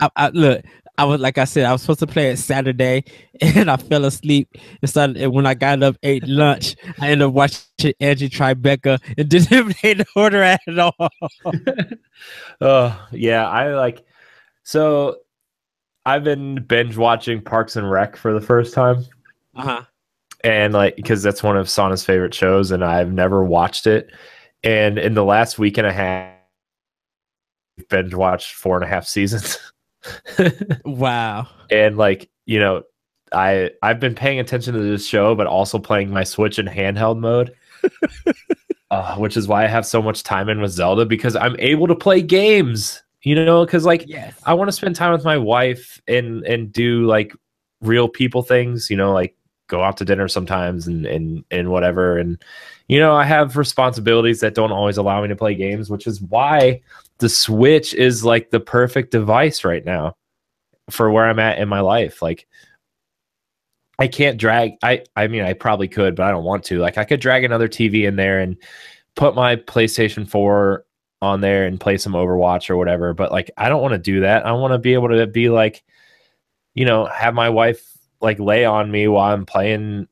[0.00, 0.62] I, I, look,
[0.96, 3.04] I was like I said, I was supposed to play it Saturday,
[3.40, 4.48] and I fell asleep.
[4.80, 9.00] And, started, and when I got up, ate lunch, I ended up watching Angie Tribeca
[9.18, 11.08] and didn't play the order at all.
[12.60, 14.04] oh yeah, I like.
[14.62, 15.18] So,
[16.06, 19.04] I've been binge watching Parks and Rec for the first time.
[19.56, 19.82] Uh huh.
[20.44, 24.10] And like, because that's one of Sana's favorite shows, and I've never watched it.
[24.62, 26.34] And in the last week and a half,
[27.88, 29.58] binge watched four and a half seasons.
[30.84, 31.46] wow.
[31.70, 32.82] And like, you know,
[33.32, 37.18] I I've been paying attention to this show, but also playing my Switch in handheld
[37.18, 37.54] mode.
[38.90, 41.86] uh, which is why I have so much time in with Zelda because I'm able
[41.88, 43.02] to play games.
[43.22, 44.38] You know, because like yes.
[44.44, 47.34] I want to spend time with my wife and and do like
[47.80, 48.90] real people things.
[48.90, 49.34] You know, like
[49.68, 52.18] go out to dinner sometimes and and and whatever.
[52.18, 52.42] And
[52.88, 56.20] you know, I have responsibilities that don't always allow me to play games, which is
[56.20, 56.82] why
[57.18, 60.16] the Switch is like the perfect device right now
[60.90, 62.20] for where I'm at in my life.
[62.20, 62.46] Like
[63.98, 66.78] I can't drag I I mean I probably could, but I don't want to.
[66.78, 68.56] Like I could drag another TV in there and
[69.16, 70.84] put my PlayStation 4
[71.22, 74.20] on there and play some Overwatch or whatever, but like I don't want to do
[74.20, 74.44] that.
[74.44, 75.84] I want to be able to be like
[76.74, 80.08] you know, have my wife like lay on me while I'm playing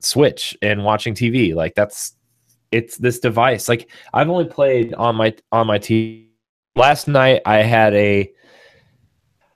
[0.00, 1.54] Switch and watching TV.
[1.54, 2.14] Like that's
[2.70, 3.68] it's this device.
[3.68, 6.24] Like I've only played on my on my TV
[6.76, 8.30] last night I had a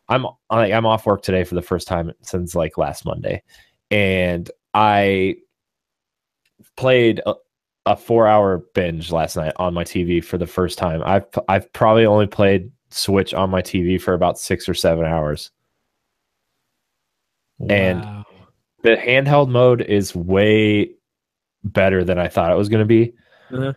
[0.08, 3.42] I'm like I'm off work today for the first time since like last Monday,
[3.90, 5.36] and I
[6.76, 7.34] played a,
[7.84, 11.02] a four hour binge last night on my TV for the first time.
[11.04, 15.50] I've I've probably only played Switch on my TV for about six or seven hours,
[17.58, 17.74] wow.
[17.74, 18.24] and
[18.82, 20.90] the handheld mode is way
[21.64, 23.14] better than I thought it was going to be.
[23.52, 23.72] Uh-huh.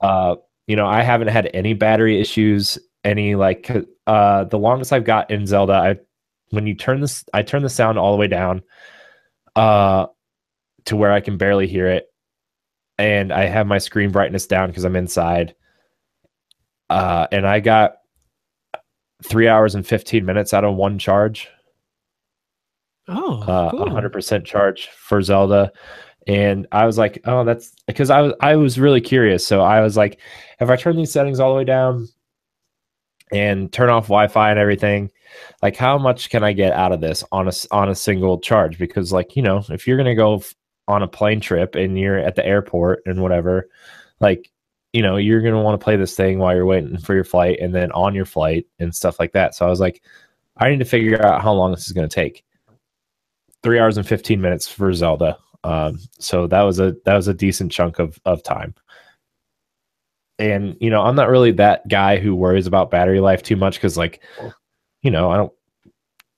[0.00, 0.36] Uh,
[0.66, 3.70] you know, I haven't had any battery issues, any like
[4.06, 5.96] uh the longest I've got in Zelda, I
[6.50, 8.62] when you turn this I turn the sound all the way down
[9.54, 10.06] uh
[10.86, 12.06] to where I can barely hear it.
[12.98, 15.54] And I have my screen brightness down because I'm inside.
[16.90, 17.98] Uh and I got
[19.22, 21.48] three hours and 15 minutes out of one charge.
[23.08, 23.86] Oh, uh, cool.
[23.86, 25.72] 100% charge for Zelda
[26.26, 29.46] and I was like, oh, that's because I was I was really curious.
[29.46, 30.18] So I was like,
[30.60, 32.08] if I turn these settings all the way down
[33.32, 35.10] and turn off Wi-Fi and everything,
[35.62, 38.76] like how much can I get out of this on a on a single charge?
[38.78, 40.42] Because like you know, if you're gonna go
[40.88, 43.68] on a plane trip and you're at the airport and whatever,
[44.20, 44.50] like
[44.92, 47.60] you know, you're gonna want to play this thing while you're waiting for your flight
[47.60, 49.54] and then on your flight and stuff like that.
[49.54, 50.02] So I was like,
[50.56, 52.42] I need to figure out how long this is gonna take.
[53.66, 55.36] Three hours and fifteen minutes for Zelda
[55.66, 58.72] um, so that was a that was a decent chunk of of time.
[60.38, 63.74] And you know, I'm not really that guy who worries about battery life too much
[63.74, 64.22] because, like,
[65.02, 65.52] you know, I don't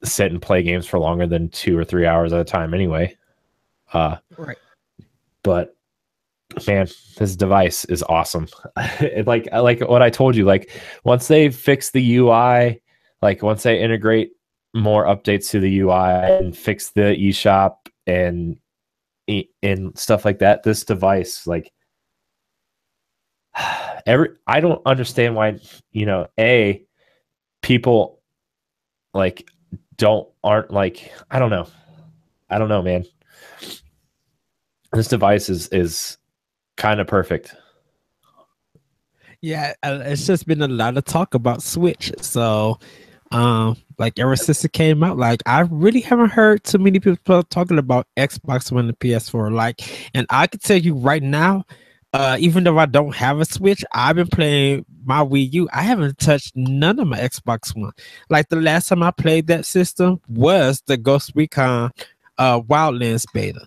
[0.03, 3.15] sit and play games for longer than two or three hours at a time anyway.
[3.93, 4.57] Uh, right.
[5.43, 5.77] But
[6.67, 8.49] man, this device is awesome.
[9.27, 10.71] like like what I told you, like
[11.05, 12.81] once they fix the UI,
[13.21, 14.31] like once they integrate
[14.81, 17.77] more updates to the UI and fix the eShop
[18.07, 18.59] and
[19.63, 21.71] and stuff like that this device like
[24.07, 25.59] every I don't understand why
[25.93, 26.85] you know a
[27.63, 28.21] people
[29.15, 29.51] like
[29.97, 31.67] don't aren't like I don't know.
[32.51, 33.05] I don't know man.
[34.93, 36.17] This device is is
[36.77, 37.55] kind of perfect.
[39.41, 42.79] Yeah uh, it's just been a lot of talk about switch so
[43.33, 47.43] um like ever since it came out like i really haven't heard too many people
[47.45, 51.65] talking about xbox one and ps4 like and i can tell you right now
[52.15, 55.83] uh even though i don't have a switch i've been playing my wii u i
[55.83, 57.93] haven't touched none of my xbox one
[58.31, 61.91] like the last time i played that system was the ghost recon
[62.39, 63.67] uh wildlands beta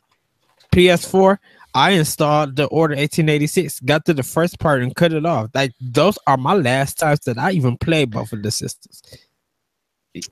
[0.74, 1.38] ps4
[1.74, 5.52] I installed the Order 1886, got to the first part and cut it off.
[5.54, 9.02] Like those are my last times that I even played both of the systems.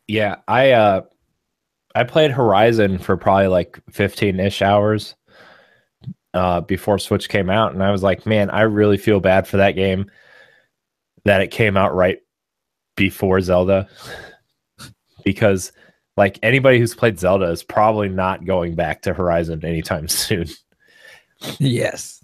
[0.07, 1.01] Yeah, I uh
[1.95, 5.15] I played Horizon for probably like 15-ish hours
[6.33, 9.57] uh before Switch came out and I was like, man, I really feel bad for
[9.57, 10.09] that game
[11.25, 12.19] that it came out right
[12.95, 13.87] before Zelda
[15.23, 15.71] because
[16.17, 20.47] like anybody who's played Zelda is probably not going back to Horizon anytime soon.
[21.59, 22.23] Yes.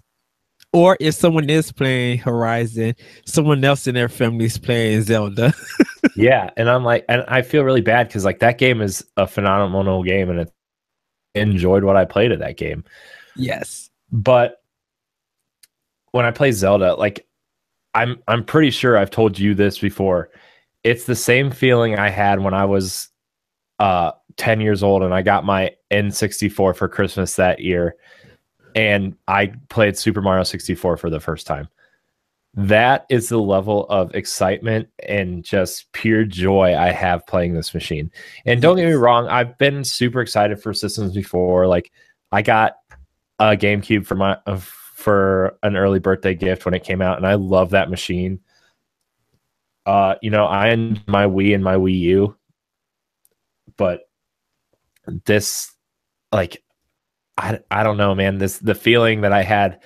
[0.72, 2.94] Or if someone is playing Horizon,
[3.24, 5.54] someone else in their family is playing Zelda.
[6.16, 9.26] yeah, and I'm like, and I feel really bad because like that game is a
[9.26, 10.46] phenomenal game, and I
[11.34, 12.84] enjoyed what I played of that game.
[13.36, 14.62] Yes, but
[16.12, 17.26] when I play Zelda, like
[17.94, 20.30] I'm I'm pretty sure I've told you this before.
[20.84, 23.08] It's the same feeling I had when I was
[23.78, 27.96] uh 10 years old and I got my N64 for Christmas that year
[28.74, 31.68] and I played Super Mario 64 for the first time.
[32.56, 38.10] That is the level of excitement and just pure joy I have playing this machine.
[38.46, 41.66] And don't get me wrong, I've been super excited for systems before.
[41.66, 41.92] Like
[42.32, 42.76] I got
[43.38, 47.26] a GameCube for my uh, for an early birthday gift when it came out, and
[47.26, 48.40] I love that machine.
[49.84, 52.36] Uh, you know, I and my Wii and my Wii U,
[53.76, 54.08] but
[55.26, 55.72] this,
[56.32, 56.62] like,
[57.36, 58.38] I, I don't know, man.
[58.38, 59.80] This the feeling that I had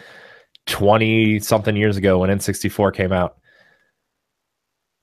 [0.70, 3.36] 20 something years ago when N64 came out.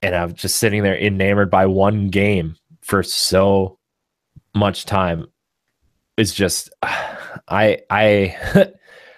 [0.01, 3.78] And I'm just sitting there enamored by one game for so
[4.55, 5.28] much time
[6.18, 6.70] is just
[7.47, 8.72] I I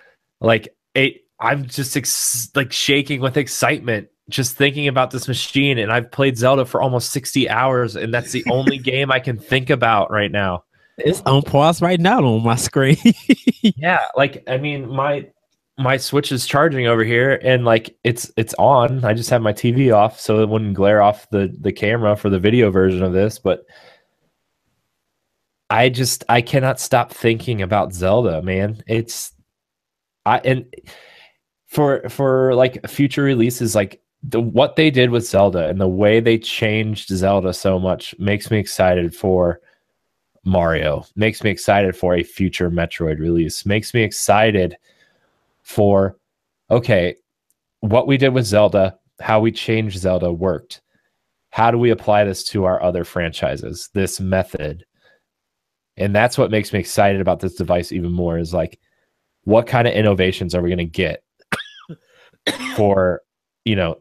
[0.42, 5.92] like it I'm just ex- like shaking with excitement just thinking about this machine and
[5.92, 9.70] I've played Zelda for almost 60 hours and that's the only game I can think
[9.70, 10.64] about right now.
[10.98, 12.98] It's on pause right now on my screen.
[13.62, 15.30] yeah, like I mean, my
[15.80, 19.04] my Switch is charging over here, and like it's it's on.
[19.06, 22.30] I just have my TV off so it wouldn't glare off the the camera for
[22.30, 23.66] the video version of this, but.
[25.72, 28.82] I just I cannot stop thinking about Zelda, man.
[28.88, 29.34] It's
[30.26, 30.66] I and
[31.68, 36.20] for for like future releases like the what they did with Zelda and the way
[36.20, 39.62] they changed Zelda so much makes me excited for
[40.44, 41.06] Mario.
[41.16, 43.66] Makes me excited for a future Metroid release.
[43.66, 44.76] Makes me excited
[45.70, 46.18] for
[46.72, 47.16] okay,
[47.82, 50.82] what we did with Zelda, how we changed Zelda worked.
[51.52, 53.90] How do we apply this to our other franchises?
[53.94, 54.84] This method.
[55.96, 58.80] And that's what makes me excited about this device even more is like
[59.44, 61.24] what kind of innovations are we going to get
[62.76, 63.22] for,
[63.64, 64.00] you know,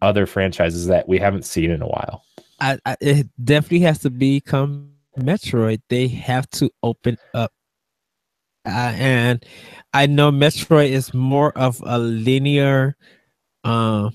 [0.00, 2.24] other franchises that we haven't seen in a while?
[2.60, 7.52] I, I, it definitely has to become Metroid, they have to open up.
[8.66, 9.44] Uh, and
[9.92, 12.96] I know Metroid is more of a linear
[13.62, 14.10] uh,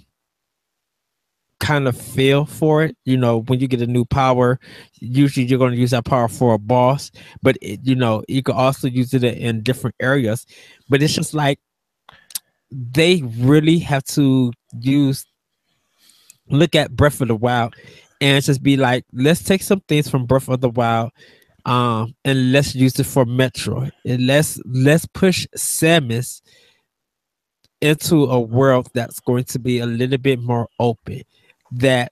[1.60, 2.98] kind of feel for it.
[3.06, 4.60] You know, when you get a new power,
[5.00, 8.42] usually you're going to use that power for a boss, but it, you know, you
[8.42, 10.46] can also use it in different areas.
[10.90, 11.60] But it's just like
[12.72, 15.26] they really have to use
[16.50, 17.76] look at Breath of the Wild
[18.22, 21.12] and just be like, let's take some things from Breath of the Wild,
[21.66, 23.92] um, and let's use it for Metroid.
[24.06, 26.42] And let's let's push Samus
[27.82, 31.24] into a world that's going to be a little bit more open.
[31.72, 32.12] That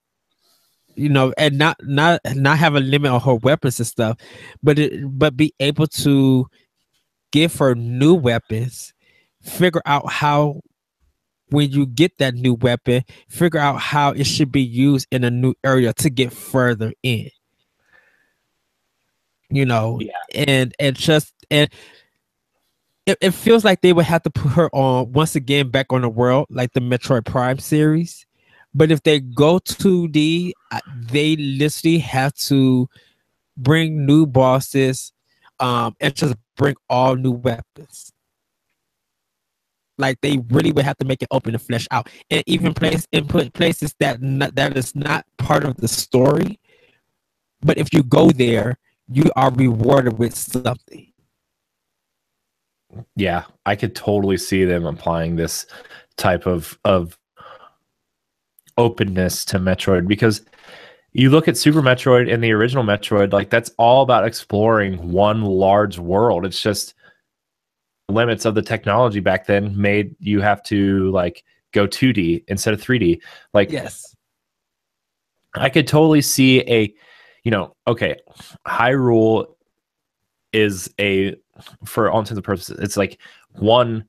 [0.96, 4.18] you know, and not not not have a limit on her weapons and stuff,
[4.64, 6.48] but it, but be able to
[7.32, 8.94] give her new weapons,
[9.42, 10.62] figure out how
[11.50, 15.32] when you get that new weapon, figure out how it should be used in a
[15.32, 17.30] new area to get further in.
[19.50, 20.12] You know, yeah.
[20.36, 21.70] and and just and
[23.06, 26.02] it, it feels like they would have to put her on once again back on
[26.02, 28.26] the world, like the Metroid Prime series.
[28.74, 30.52] But if they go 2D,
[31.12, 32.88] they literally have to
[33.58, 35.14] bring new bosses
[35.60, 38.12] um, and just bring all new weapons
[39.98, 43.08] Like they really would have to make it open and flesh out, and even place
[43.12, 46.60] input places that not, that is not part of the story.
[47.62, 48.78] But if you go there,
[49.10, 51.12] you are rewarded with something.
[53.16, 55.66] Yeah, I could totally see them applying this
[56.18, 57.18] type of of
[58.78, 60.42] openness to Metroid because
[61.14, 65.42] you look at Super Metroid and the original Metroid, like that's all about exploring one
[65.42, 66.46] large world.
[66.46, 66.94] It's just
[68.10, 71.44] limits of the technology back then made you have to like
[71.74, 73.20] go 2D instead of 3D.
[73.54, 74.16] Like yes.
[75.56, 76.94] I could totally see a
[77.48, 78.18] you know, okay,
[78.68, 79.56] Hyrule
[80.52, 81.34] is a
[81.86, 83.22] for all intents and purposes, it's like
[83.54, 84.04] one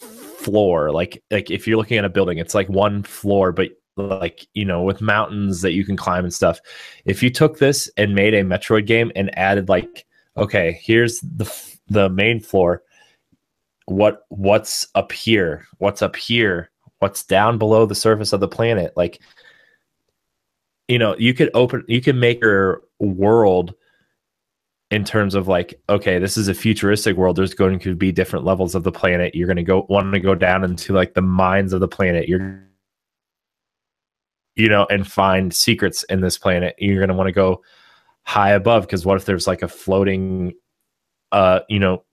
[0.00, 0.90] floor.
[0.90, 4.64] Like like if you're looking at a building, it's like one floor, but like you
[4.64, 6.58] know with mountains that you can climb and stuff.
[7.04, 10.04] If you took this and made a Metroid game and added like
[10.36, 11.48] okay, here's the
[11.86, 12.82] the main floor.
[13.86, 15.68] What what's up here?
[15.78, 16.72] What's up here?
[16.98, 18.92] What's down below the surface of the planet?
[18.96, 19.20] Like
[20.88, 23.74] you know, you could open you can make your world
[24.90, 27.36] in terms of like okay this is a futuristic world.
[27.36, 29.34] There's going to be different levels of the planet.
[29.34, 32.28] You're going to go want to go down into like the mines of the planet.
[32.28, 32.62] You're
[34.56, 36.76] you know and find secrets in this planet.
[36.78, 37.62] You're going to want to go
[38.24, 40.54] high above because what if there's like a floating
[41.32, 42.04] uh you know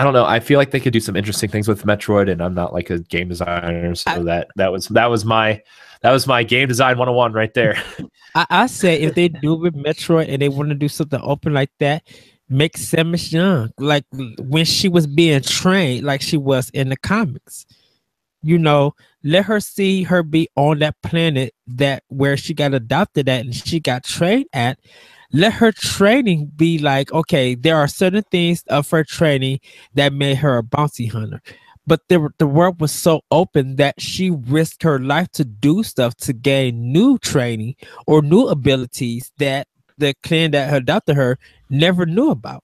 [0.00, 0.24] I don't know.
[0.24, 2.88] I feel like they could do some interesting things with Metroid, and I'm not like
[2.88, 5.60] a game designer, so I, that that was that was my
[6.00, 7.76] that was my game design 101 right there.
[8.34, 11.52] I, I say if they do with Metroid and they want to do something open
[11.52, 12.02] like that,
[12.48, 14.06] make Samus young, like
[14.38, 17.66] when she was being trained, like she was in the comics.
[18.42, 23.28] You know, let her see her be on that planet that where she got adopted
[23.28, 24.78] at and she got trained at
[25.32, 29.60] let her training be like, okay, there are certain things of her training
[29.94, 31.40] that made her a bounty hunter.
[31.86, 36.14] But the, the world was so open that she risked her life to do stuff
[36.18, 37.74] to gain new training
[38.06, 39.66] or new abilities that
[39.98, 42.62] the clan that adopted her never knew about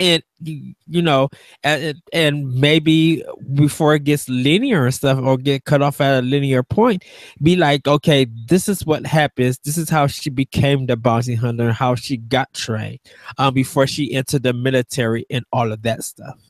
[0.00, 1.28] and you know
[1.62, 3.24] and, and maybe
[3.54, 7.04] before it gets linear and stuff or get cut off at a linear point
[7.42, 9.58] be like okay this is what happens.
[9.64, 12.98] This is how she became the bounty hunter how she got trained
[13.38, 16.40] um before she entered the military and all of that stuff.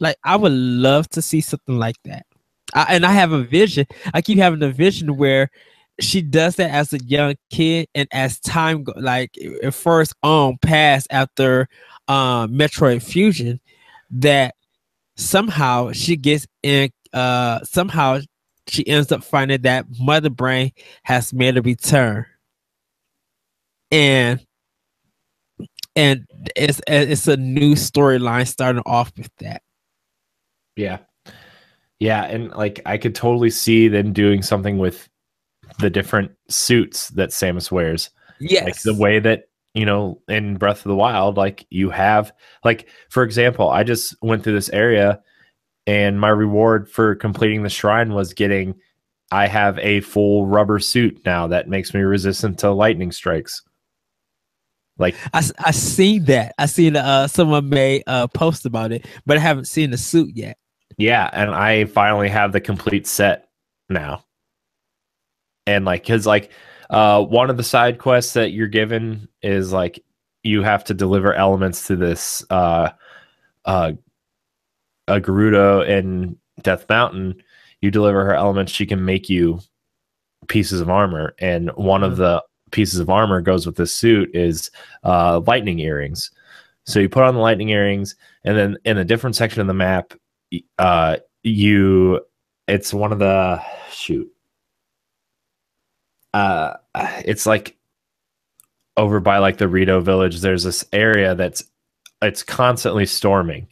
[0.00, 2.26] Like i would love to see something like that.
[2.74, 3.86] I, and i have a vision.
[4.14, 5.48] I keep having a vision where
[6.02, 10.58] she does that as a young kid and as time go, like at first on
[10.58, 11.68] pass after
[12.08, 13.60] uh, Metroid Fusion
[14.10, 14.54] that
[15.16, 18.18] somehow she gets in uh somehow
[18.66, 20.72] she ends up finding that mother brain
[21.04, 22.26] has made a return.
[23.90, 24.44] And
[25.94, 26.26] and
[26.56, 29.62] it's it's a new storyline starting off with that.
[30.76, 30.98] Yeah.
[31.98, 35.08] Yeah and like i could totally see them doing something with
[35.78, 38.10] the different suits that samus wears
[38.40, 39.44] yes like the way that
[39.74, 42.32] you know, in Breath of the Wild, like you have,
[42.64, 45.20] like, for example, I just went through this area
[45.86, 48.74] and my reward for completing the shrine was getting,
[49.30, 53.62] I have a full rubber suit now that makes me resistant to lightning strikes.
[54.98, 56.54] Like, I, I see that.
[56.58, 60.32] I seen uh, someone made a post about it, but I haven't seen the suit
[60.34, 60.58] yet.
[60.98, 61.30] Yeah.
[61.32, 63.48] And I finally have the complete set
[63.88, 64.22] now.
[65.66, 66.50] And like, cause like,
[66.90, 70.04] uh, one of the side quests that you're given is like
[70.42, 72.90] you have to deliver elements to this uh,
[73.64, 73.92] uh,
[75.08, 77.42] a Gerudo in Death Mountain.
[77.80, 79.60] You deliver her elements, she can make you
[80.48, 82.12] pieces of armor, and one mm-hmm.
[82.12, 84.70] of the pieces of armor goes with this suit is
[85.04, 86.30] uh, lightning earrings.
[86.86, 89.74] So you put on the lightning earrings, and then in a different section of the
[89.74, 90.14] map,
[90.78, 92.20] uh, you
[92.68, 94.31] it's one of the shoot
[96.34, 96.74] uh,
[97.24, 97.76] it's like
[98.96, 100.40] over by like the Rito village.
[100.40, 101.62] There's this area that's
[102.20, 103.68] it's constantly storming,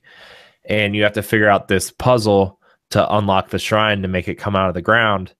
[0.64, 2.58] and you have to figure out this puzzle
[2.90, 5.34] to unlock the shrine to make it come out of the ground.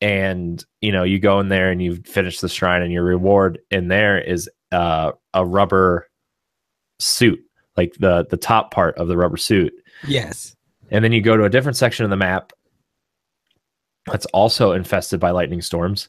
[0.00, 3.58] And you know, you go in there and you finish the shrine, and your reward
[3.70, 6.08] in there is uh, a rubber
[7.00, 7.40] suit,
[7.76, 9.72] like the the top part of the rubber suit.
[10.06, 10.54] Yes.
[10.90, 12.52] And then you go to a different section of the map
[14.06, 16.08] that's also infested by lightning storms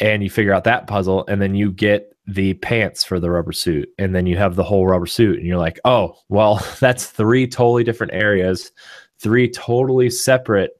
[0.00, 3.52] and you figure out that puzzle and then you get the pants for the rubber
[3.52, 7.06] suit and then you have the whole rubber suit and you're like oh well that's
[7.06, 8.72] three totally different areas
[9.18, 10.72] three totally separate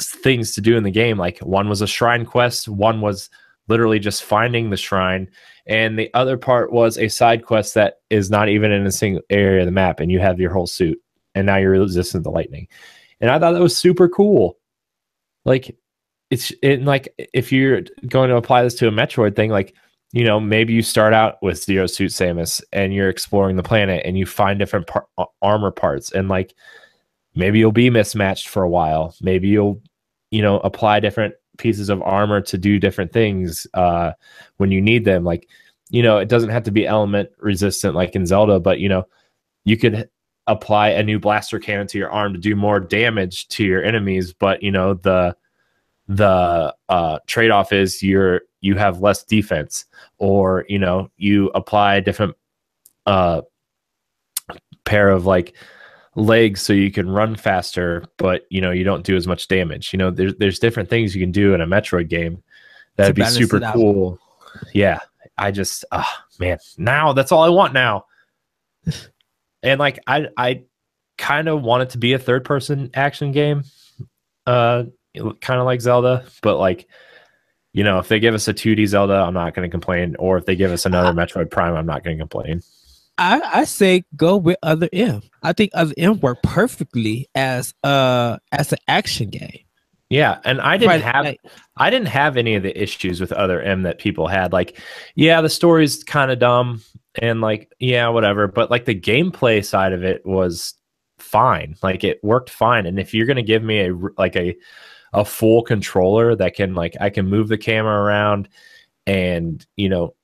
[0.00, 3.30] things to do in the game like one was a shrine quest one was
[3.68, 5.28] literally just finding the shrine.
[5.66, 9.22] And the other part was a side quest that is not even in a single
[9.30, 10.98] area of the map, and you have your whole suit,
[11.34, 12.66] and now you're resistant to lightning.
[13.20, 14.58] And I thought that was super cool.
[15.44, 15.76] Like
[16.30, 19.74] it's it like if you're going to apply this to a Metroid thing, like
[20.12, 24.02] you know, maybe you start out with Zero Suit Samus and you're exploring the planet
[24.06, 25.06] and you find different par-
[25.42, 26.54] armor parts and like
[27.34, 29.14] maybe you'll be mismatched for a while.
[29.20, 29.82] Maybe you'll,
[30.30, 34.12] you know, apply different pieces of armor to do different things uh,
[34.56, 35.24] when you need them.
[35.24, 35.46] Like,
[35.90, 39.04] you know, it doesn't have to be element resistant like in Zelda, but you know,
[39.64, 40.08] you could
[40.46, 44.32] apply a new blaster cannon to your arm to do more damage to your enemies,
[44.32, 45.36] but you know, the
[46.08, 49.84] the uh, trade-off is you're you have less defense
[50.16, 52.34] or you know you apply a different
[53.06, 53.42] uh,
[54.84, 55.54] pair of like
[56.16, 59.92] legs so you can run faster but you know you don't do as much damage.
[59.92, 62.42] You know there's there's different things you can do in a metroid game
[62.96, 64.18] that'd be super cool.
[64.72, 65.00] Yeah.
[65.36, 66.58] I just oh man.
[66.78, 68.06] Now that's all i want now.
[69.62, 70.62] And like i i
[71.18, 73.64] kind of want it to be a third person action game
[74.46, 74.84] uh
[75.40, 76.88] kind of like zelda but like
[77.72, 80.16] you know, if they give us a 2D Zelda, I'm not going to complain.
[80.18, 82.62] Or if they give us another Metroid Prime, I'm not going to complain.
[83.18, 85.22] I, I say go with Other M.
[85.42, 89.60] I think Other M worked perfectly as uh as an action game.
[90.08, 91.36] Yeah, and I didn't have
[91.76, 94.52] I didn't have any of the issues with Other M that people had.
[94.52, 94.80] Like,
[95.16, 96.80] yeah, the story's kind of dumb
[97.20, 98.46] and like, yeah, whatever.
[98.46, 100.74] But like the gameplay side of it was
[101.18, 101.74] fine.
[101.82, 102.86] Like it worked fine.
[102.86, 104.56] And if you're gonna give me a like a
[105.12, 108.48] a full controller that can like I can move the camera around
[109.06, 110.14] and you know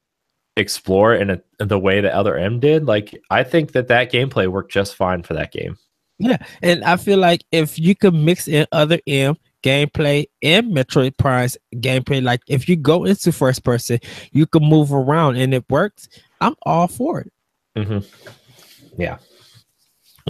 [0.57, 2.87] explore in, a, in the way that Other M did.
[2.87, 5.78] Like I think that that gameplay worked just fine for that game.
[6.18, 11.16] Yeah, and I feel like if you could mix in Other M gameplay and Metroid
[11.16, 13.99] Prime's gameplay, like if you go into first person,
[14.30, 16.09] you can move around and it works.
[16.41, 17.32] I'm all for it.
[17.76, 19.01] Mm-hmm.
[19.01, 19.18] Yeah,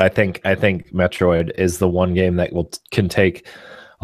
[0.01, 3.47] I think I think Metroid is the one game that will can take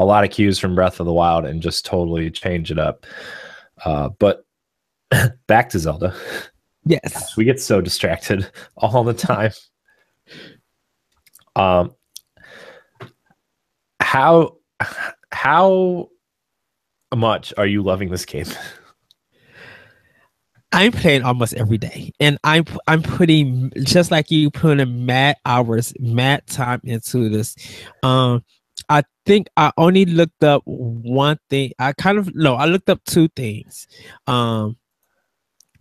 [0.01, 3.07] a lot of cues from Breath of the Wild and just totally change it up.
[3.85, 4.45] Uh, but
[5.47, 6.15] back to Zelda.
[6.85, 9.53] Yes, Gosh, we get so distracted all the time.
[11.55, 11.95] um,
[14.01, 14.57] how
[15.31, 16.09] how
[17.15, 18.47] much are you loving this game?
[20.73, 25.93] I'm playing almost every day, and I'm I'm putting just like you putting mad hours,
[25.99, 27.57] mad time into this.
[28.03, 28.45] Um,
[28.89, 31.73] I think I only looked up one thing.
[31.79, 33.87] I kind of no, I looked up two things.
[34.27, 34.77] Um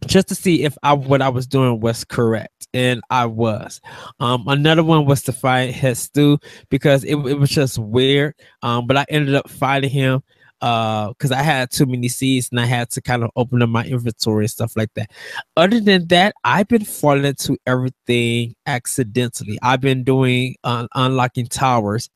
[0.08, 2.68] just to see if I what I was doing was correct.
[2.74, 3.82] And I was.
[4.20, 8.36] Um another one was to fight Hestu because it, it was just weird.
[8.62, 10.24] Um, but I ended up fighting him
[10.62, 13.70] uh because I had too many seeds and I had to kind of open up
[13.70, 15.12] my inventory and stuff like that.
[15.56, 19.60] Other than that, I've been falling into everything accidentally.
[19.62, 22.10] I've been doing uh, unlocking towers,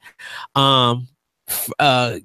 [0.55, 1.07] um,
[1.79, 2.19] uh,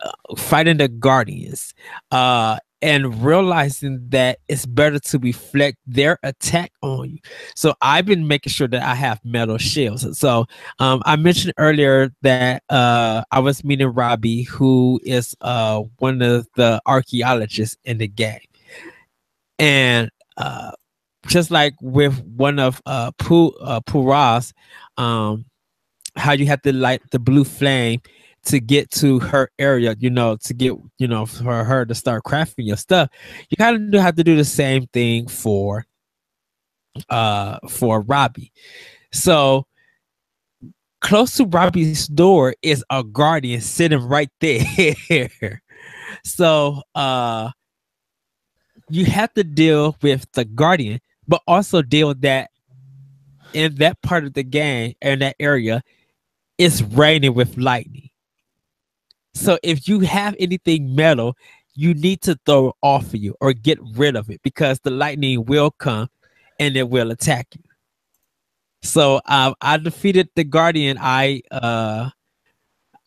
[0.00, 1.74] uh fighting the guardians,
[2.10, 7.18] uh, and realizing that it's better to reflect their attack on you.
[7.56, 10.06] So I've been making sure that I have metal shields.
[10.18, 10.44] So
[10.80, 16.46] um, I mentioned earlier that uh, I was meeting Robbie, who is uh, one of
[16.56, 18.40] the archaeologists in the game,
[19.58, 20.72] and uh,
[21.26, 24.52] just like with one of uh, Purah
[24.98, 25.46] uh, um,
[26.16, 28.02] how you have to light the blue flame
[28.44, 32.24] to get to her area, you know, to get, you know, for her to start
[32.24, 33.08] crafting your stuff,
[33.50, 35.86] you kind of have to do the same thing for
[37.08, 38.52] uh for Robbie.
[39.12, 39.66] So
[41.00, 45.62] close to Robbie's door is a guardian sitting right there.
[46.24, 47.50] so uh
[48.90, 52.50] you have to deal with the guardian, but also deal with that
[53.54, 55.82] in that part of the game in that area
[56.58, 58.03] it's raining with lightning.
[59.34, 61.36] So if you have anything metal,
[61.74, 64.90] you need to throw it off of you or get rid of it because the
[64.90, 66.08] lightning will come
[66.58, 67.62] and it will attack you.
[68.82, 70.98] So um, I defeated the guardian.
[71.00, 72.10] I uh,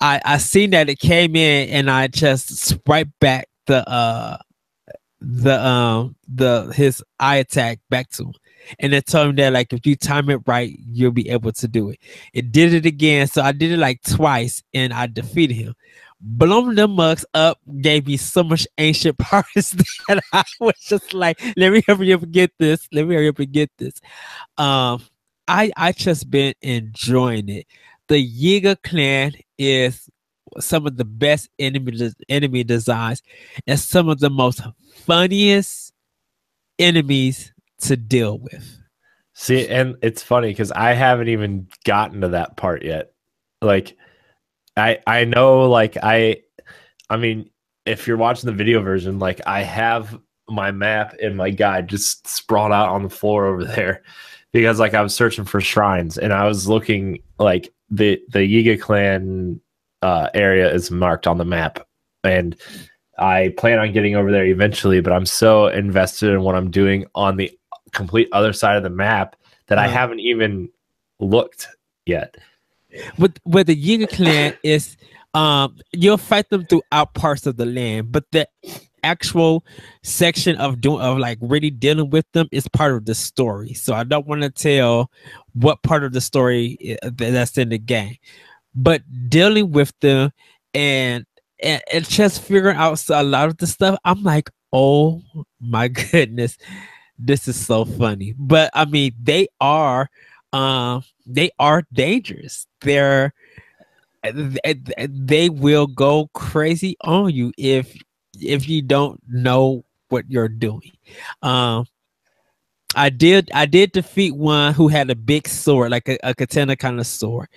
[0.01, 4.37] I I seen that it came in and I just swiped back the uh
[5.21, 8.33] the um the his eye attack back to him.
[8.79, 11.67] And it told him that like if you time it right, you'll be able to
[11.67, 11.99] do it.
[12.33, 13.27] It did it again.
[13.27, 15.73] So I did it like twice and I defeated him
[16.19, 19.71] blown the mugs up, gave me so much ancient parts
[20.07, 22.87] that I was just like, let me hurry up and get this.
[22.91, 23.99] Let me hurry up and get this.
[24.57, 25.01] Um,
[25.47, 27.67] I I just been enjoying it.
[28.07, 30.09] The Yiga clan is
[30.59, 33.21] some of the best enemy enemy designs
[33.65, 34.61] and some of the most
[35.05, 35.93] funniest
[36.79, 38.77] enemies to deal with.
[39.33, 43.11] See, and it's funny because I haven't even gotten to that part yet.
[43.61, 43.95] Like,
[44.77, 46.37] I I know, like I,
[47.09, 47.49] I mean,
[47.85, 50.19] if you're watching the video version, like I have
[50.49, 54.03] my map and my guide just sprawled out on the floor over there
[54.53, 58.79] because like I was searching for shrines and I was looking like the the Yiga
[58.79, 59.59] clan
[60.01, 61.85] uh, area is marked on the map
[62.23, 62.55] and
[63.17, 67.05] I plan on getting over there eventually, but I'm so invested in what I'm doing
[67.15, 67.51] on the
[67.91, 69.35] complete other side of the map
[69.67, 70.69] that I haven't even
[71.19, 71.67] looked
[72.05, 72.37] yet.
[73.17, 74.97] With with the Yiga clan is
[75.33, 78.47] um you'll fight them throughout parts of the land, but the
[79.03, 79.65] actual
[80.03, 83.73] section of doing of like really dealing with them is part of the story.
[83.73, 85.11] So I don't want to tell
[85.53, 88.17] what part of the story that's in the game,
[88.75, 90.31] but dealing with them
[90.73, 91.25] and
[91.59, 93.97] and, and just figuring out a lot of the stuff.
[94.05, 95.21] I'm like, oh
[95.59, 96.57] my goodness,
[97.17, 98.33] this is so funny.
[98.37, 100.09] But I mean, they are
[100.53, 102.67] um they are dangerous.
[102.81, 103.33] They're
[104.23, 107.95] they will go crazy on you if
[108.39, 110.91] if you don't know what you're doing.
[111.41, 111.85] Um,
[112.95, 116.75] I did I did defeat one who had a big sword, like a, a katana
[116.75, 117.49] kind of sword,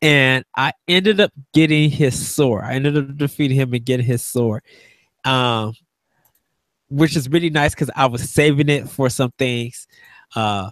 [0.00, 2.64] and I ended up getting his sword.
[2.64, 4.62] I ended up defeating him and getting his sword,
[5.24, 5.74] um,
[6.88, 9.86] which is really nice because I was saving it for some things.
[10.34, 10.70] Uh,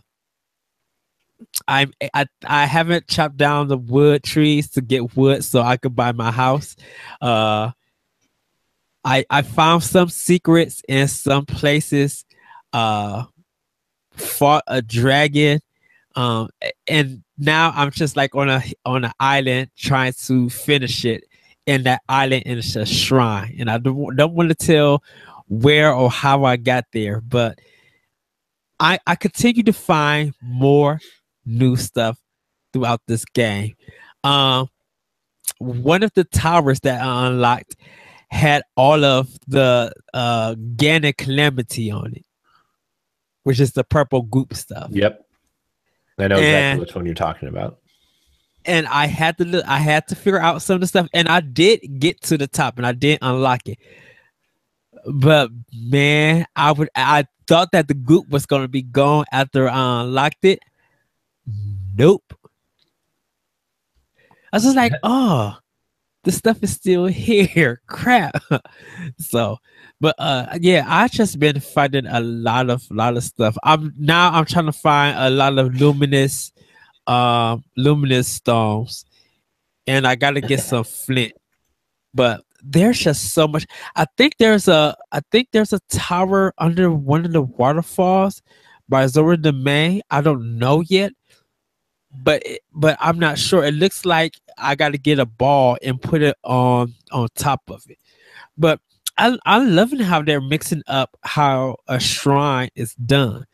[1.69, 5.95] I I I haven't chopped down the wood trees to get wood so I could
[5.95, 6.77] buy my house.
[7.21, 7.71] Uh,
[9.05, 12.25] I I found some secrets in some places.
[12.73, 13.25] Uh,
[14.13, 15.61] fought a dragon,
[16.15, 16.49] um,
[16.87, 21.25] and now I'm just like on a on an island trying to finish it.
[21.67, 25.03] And that island is a shrine, and I don't don't want to tell
[25.49, 27.59] where or how I got there, but
[28.79, 31.01] I I continue to find more
[31.45, 32.19] new stuff
[32.73, 33.75] throughout this game.
[34.25, 34.69] Um,
[35.59, 37.77] one of the towers that I unlocked
[38.31, 42.25] had all of the uh Ganon Calamity on it,
[43.43, 44.91] which is the purple goop stuff.
[44.91, 45.27] Yep.
[46.19, 47.79] I know and, exactly which one you're talking about.
[48.65, 51.41] And I had to I had to figure out some of the stuff, and I
[51.41, 53.79] did get to the top, and I did unlock it.
[55.07, 60.03] But man, I would I thought that the goop was gonna be gone after I
[60.03, 60.61] unlocked it.
[61.97, 62.35] Nope.
[64.53, 65.57] I was just like, oh,
[66.25, 67.81] the stuff is still here.
[67.87, 68.43] Crap.
[69.19, 69.59] so,
[70.01, 73.57] but uh yeah, I just been finding a lot of lot of stuff.
[73.63, 76.53] I'm now I'm trying to find a lot of luminous
[77.07, 79.05] um luminous stones.
[79.87, 81.33] And I gotta get some flint.
[82.13, 83.67] But there's just so much.
[83.97, 88.43] I think there's a I think there's a tower under one of the waterfalls
[88.89, 90.03] by Zora's Domain.
[90.11, 91.13] I don't know yet
[92.13, 92.43] but
[92.73, 93.65] but I'm not sure.
[93.65, 97.63] It looks like I got to get a ball and put it on on top
[97.71, 97.99] of it.
[98.59, 98.81] But
[99.17, 103.47] I I'm loving how they're mixing up how a shrine is done,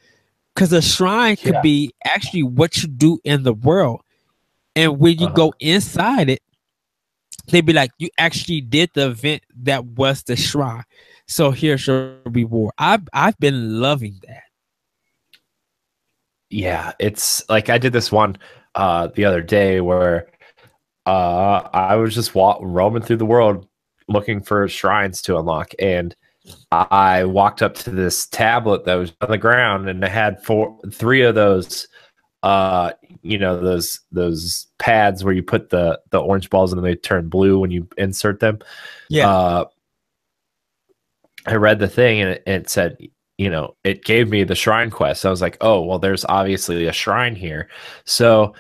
[0.54, 1.61] because a shrine could yeah.
[1.61, 4.00] be actually what you do in the world,
[4.74, 5.34] and when you uh-huh.
[5.34, 6.42] go inside it,
[7.48, 10.84] they'd be like, you actually did the event that was the shrine.
[11.28, 12.72] So here's your reward.
[12.78, 14.44] I've I've been loving that
[16.51, 18.36] yeah, it's like I did this one
[18.74, 20.28] uh the other day where
[21.07, 23.66] uh I was just wa- roaming through the world
[24.09, 26.14] looking for shrines to unlock and
[26.70, 30.78] I walked up to this tablet that was on the ground and it had four
[30.92, 31.88] three of those
[32.42, 32.92] uh
[33.22, 37.28] you know those those pads where you put the the orange balls and they turn
[37.28, 38.59] blue when you insert them.
[39.09, 39.28] Yeah.
[39.28, 39.64] Uh
[41.47, 42.97] I read the thing and it, it said
[43.39, 45.26] you know, it gave me the shrine quest.
[45.26, 47.68] I was like, oh, well, there's obviously a shrine here.
[48.05, 48.55] So,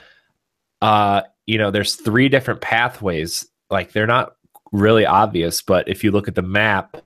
[0.82, 3.46] uh, you know, there's three different pathways.
[3.70, 4.36] Like they're not
[4.72, 6.96] really obvious, but if you look at the map,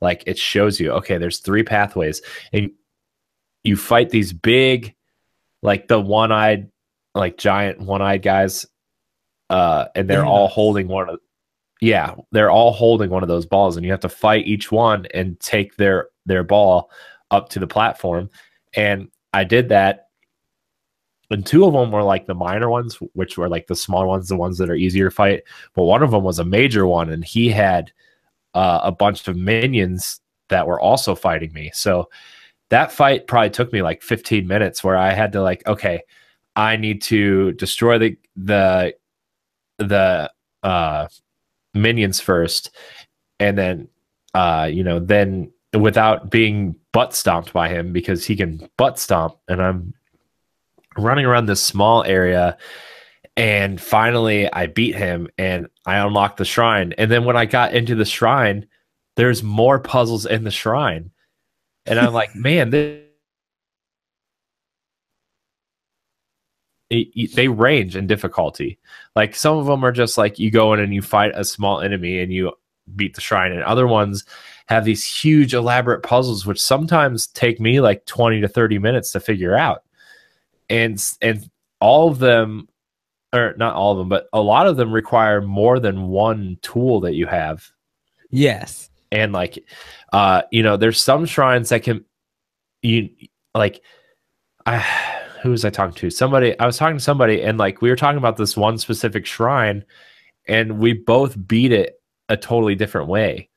[0.00, 2.20] like it shows you, okay, there's three pathways,
[2.52, 2.70] and
[3.64, 4.94] you fight these big,
[5.62, 6.70] like the one-eyed,
[7.14, 8.66] like giant one-eyed guys,
[9.48, 10.28] uh, and they're yeah.
[10.28, 11.18] all holding one of
[11.80, 15.06] yeah, they're all holding one of those balls, and you have to fight each one
[15.14, 16.90] and take their their ball
[17.30, 18.30] up to the platform.
[18.74, 20.08] And I did that.
[21.30, 24.28] And two of them were like the minor ones, which were like the small ones,
[24.28, 25.42] the ones that are easier to fight.
[25.74, 27.90] But one of them was a major one, and he had
[28.54, 30.20] uh, a bunch of minions
[30.50, 31.72] that were also fighting me.
[31.74, 32.08] So
[32.70, 36.02] that fight probably took me like 15 minutes where I had to like, okay,
[36.54, 38.94] I need to destroy the the
[39.78, 40.30] the
[40.62, 41.08] uh
[41.74, 42.70] minions first,
[43.40, 43.88] and then
[44.36, 49.36] uh, you know, then without being butt stomped by him because he can butt stomp,
[49.48, 49.94] and I'm
[50.96, 52.56] running around this small area.
[53.36, 56.94] And finally, I beat him and I unlocked the shrine.
[56.96, 58.66] And then when I got into the shrine,
[59.16, 61.10] there's more puzzles in the shrine.
[61.84, 63.02] And I'm like, man, this,
[66.88, 68.78] it, it, they range in difficulty.
[69.14, 71.80] Like some of them are just like you go in and you fight a small
[71.80, 72.52] enemy and you
[72.94, 74.24] beat the shrine, and other ones
[74.66, 79.20] have these huge elaborate puzzles, which sometimes take me like 20 to 30 minutes to
[79.20, 79.82] figure out.
[80.68, 81.48] And and
[81.80, 82.68] all of them
[83.32, 87.00] or not all of them, but a lot of them require more than one tool
[87.00, 87.68] that you have.
[88.30, 88.90] Yes.
[89.12, 89.64] And like
[90.12, 92.04] uh you know, there's some shrines that can
[92.82, 93.08] you
[93.54, 93.82] like
[94.66, 94.78] I
[95.42, 96.10] who was I talking to?
[96.10, 99.26] Somebody I was talking to somebody and like we were talking about this one specific
[99.26, 99.84] shrine
[100.48, 103.48] and we both beat it a totally different way.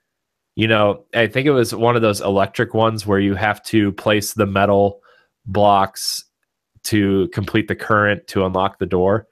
[0.59, 3.93] You know, I think it was one of those electric ones where you have to
[3.93, 4.99] place the metal
[5.45, 6.25] blocks
[6.83, 9.25] to complete the current to unlock the door.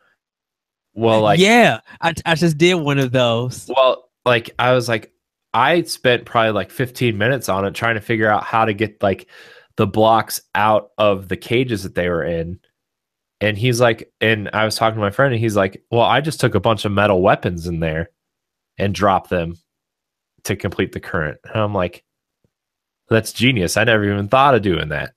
[0.94, 3.70] Well, like yeah, I, I just did one of those.
[3.76, 5.12] Well, like I was like,
[5.54, 9.04] I spent probably like 15 minutes on it trying to figure out how to get
[9.04, 9.28] like
[9.76, 12.58] the blocks out of the cages that they were in.
[13.42, 16.22] And he's like, and I was talking to my friend, and he's like, Well, I
[16.22, 18.12] just took a bunch of metal weapons in there
[18.78, 19.56] and dropped them
[20.44, 21.40] to complete the current.
[21.44, 22.04] And I'm like,
[23.10, 23.78] That's genius.
[23.78, 25.14] I never even thought of doing that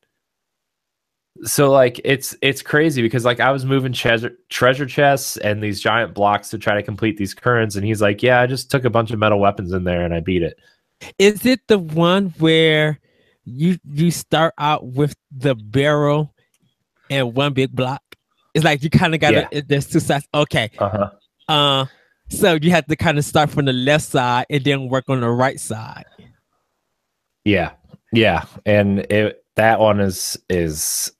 [1.44, 5.80] so like it's it's crazy because like I was moving treasure treasure chests and these
[5.80, 8.84] giant blocks to try to complete these currents, and he's like, "Yeah, I just took
[8.84, 10.58] a bunch of metal weapons in there and I beat it."
[11.18, 13.00] Is it the one where
[13.44, 16.34] you you start out with the barrel
[17.08, 18.02] and one big block?
[18.52, 19.60] It's like you kind of got yeah.
[19.66, 20.26] there's two sides.
[20.34, 20.70] Okay.
[20.78, 21.10] Uh-huh.
[21.48, 21.86] Uh
[22.30, 25.20] so you have to kind of start from the left side and then work on
[25.20, 26.06] the right side.
[27.44, 27.72] Yeah.
[28.12, 28.44] Yeah.
[28.64, 31.12] And it that one is is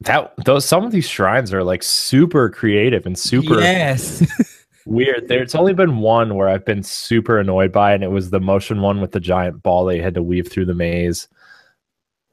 [0.00, 4.24] that those some of these shrines are like super creative and super yes
[4.86, 5.28] weird.
[5.28, 8.80] There's only been one where I've been super annoyed by, and it was the motion
[8.80, 11.28] one with the giant ball that you had to weave through the maze.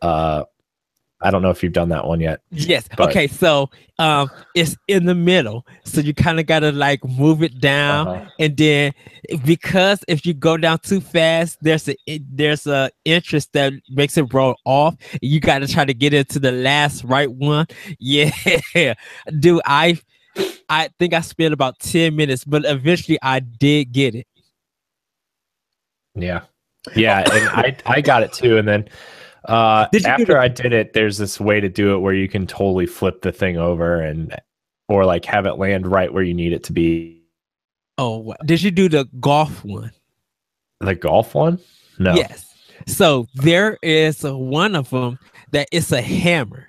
[0.01, 0.45] Uh,
[1.21, 2.41] I don't know if you've done that one yet.
[2.49, 2.87] Yes.
[2.95, 3.09] But...
[3.09, 3.27] Okay.
[3.27, 5.65] So um, it's in the middle.
[5.83, 8.29] So you kind of got to like move it down, uh-huh.
[8.39, 8.93] and then
[9.43, 11.95] because if you go down too fast, there's a
[12.31, 14.95] there's a interest that makes it roll off.
[15.21, 17.67] You got to try to get it to the last right one.
[17.99, 18.93] Yeah,
[19.39, 19.61] dude.
[19.65, 19.99] I
[20.69, 24.27] I think I spent about ten minutes, but eventually I did get it.
[26.15, 26.41] Yeah.
[26.95, 28.87] Yeah, and I I got it too, and then
[29.45, 32.85] uh, after I did it, there's this way to do it where you can totally
[32.85, 34.35] flip the thing over and
[34.87, 37.21] or like have it land right where you need it to be.
[37.97, 39.91] Oh, did you do the golf one?
[40.79, 41.59] The golf one?
[41.99, 42.15] No.
[42.15, 42.45] Yes.
[42.87, 45.19] So there is one of them
[45.51, 46.67] that it's a hammer.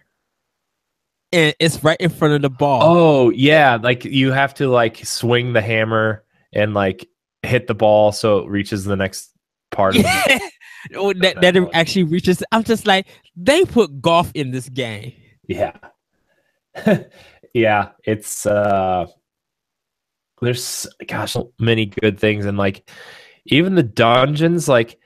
[1.33, 2.81] And it's right in front of the ball.
[2.83, 7.09] Oh, yeah, like you have to like swing the hammer and like
[7.45, 9.31] hit the ball so it reaches the next
[9.71, 10.25] part yeah.
[10.25, 10.41] of
[10.93, 12.43] that, that it actually reaches.
[12.53, 13.07] I'm just like,
[13.37, 15.13] they put golf in this game.
[15.47, 15.77] Yeah.
[17.55, 17.91] yeah.
[18.05, 19.07] It's, uh,
[20.41, 22.47] there's, gosh, so many good things.
[22.47, 22.89] And like,
[23.47, 24.99] even the dungeons, like,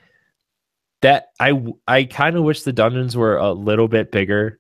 [1.05, 4.59] that I I kind of wish the dungeons were a little bit bigger,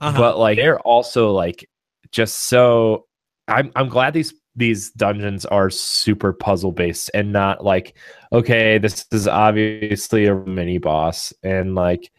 [0.00, 0.18] uh-huh.
[0.18, 1.68] but like they're also like
[2.10, 3.04] just so.
[3.46, 7.96] I'm I'm glad these these dungeons are super puzzle based and not like
[8.32, 12.10] okay this is obviously a mini boss and like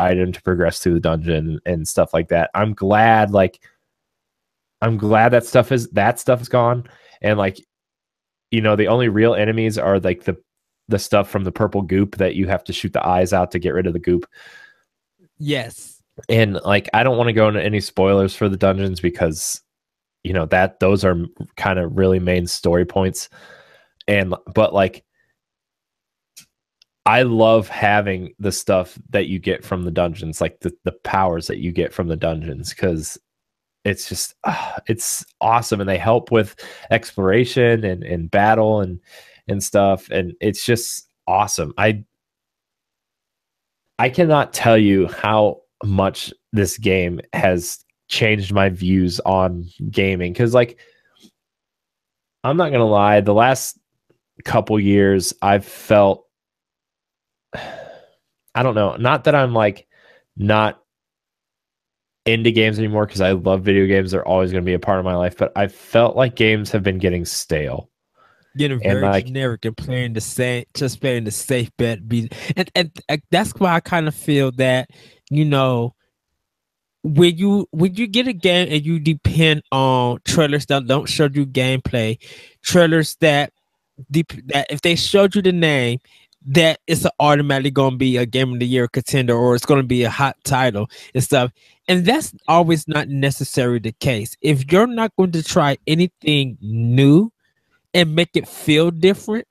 [0.00, 2.50] item to progress through the dungeon and stuff like that.
[2.54, 3.62] I'm glad like
[4.82, 6.88] i'm glad that stuff is that stuff is gone.
[7.22, 7.60] And like
[8.50, 10.36] you know the only real enemies are like the
[10.88, 13.60] the stuff from the purple goop that you have to shoot the eyes out to
[13.60, 14.26] get rid of the goop.
[15.38, 16.02] Yes.
[16.28, 19.62] And like i don't want to go into any spoilers for the dungeons because
[20.24, 21.16] you know that those are
[21.56, 23.28] kind of really main story points.
[24.08, 25.04] And but like
[27.06, 31.46] I love having the stuff that you get from the dungeons, like the, the powers
[31.46, 33.18] that you get from the dungeons, because
[33.84, 36.56] it's just uh, it's awesome, and they help with
[36.90, 39.00] exploration and, and battle and
[39.48, 41.72] and stuff, and it's just awesome.
[41.78, 42.04] I
[43.98, 50.52] I cannot tell you how much this game has changed my views on gaming because
[50.52, 50.78] like
[52.42, 53.78] i'm not gonna lie the last
[54.44, 56.26] couple years i've felt
[57.54, 59.86] i don't know not that i'm like
[60.36, 60.82] not
[62.26, 64.98] into games anymore because i love video games they're always going to be a part
[64.98, 67.88] of my life but i felt like games have been getting stale
[68.56, 72.08] getting And, very like- generic and playing the same, just playing the safe bet.
[72.08, 74.90] Be and and uh, that's why I kind of feel that
[75.30, 75.94] you know
[77.02, 81.28] when you when you get a game and you depend on trailers that don't show
[81.32, 82.18] you gameplay,
[82.62, 83.52] trailers that
[84.10, 86.00] dep- that if they showed you the name.
[86.46, 89.80] That it's automatically going to be a game of the year contender, or it's going
[89.82, 91.52] to be a hot title and stuff.
[91.86, 94.36] And that's always not necessarily the case.
[94.40, 97.30] If you're not going to try anything new
[97.94, 99.46] and make it feel different,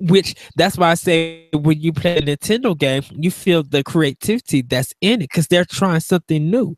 [0.00, 4.62] which that's why I say when you play a Nintendo game, you feel the creativity
[4.62, 6.76] that's in it because they're trying something new.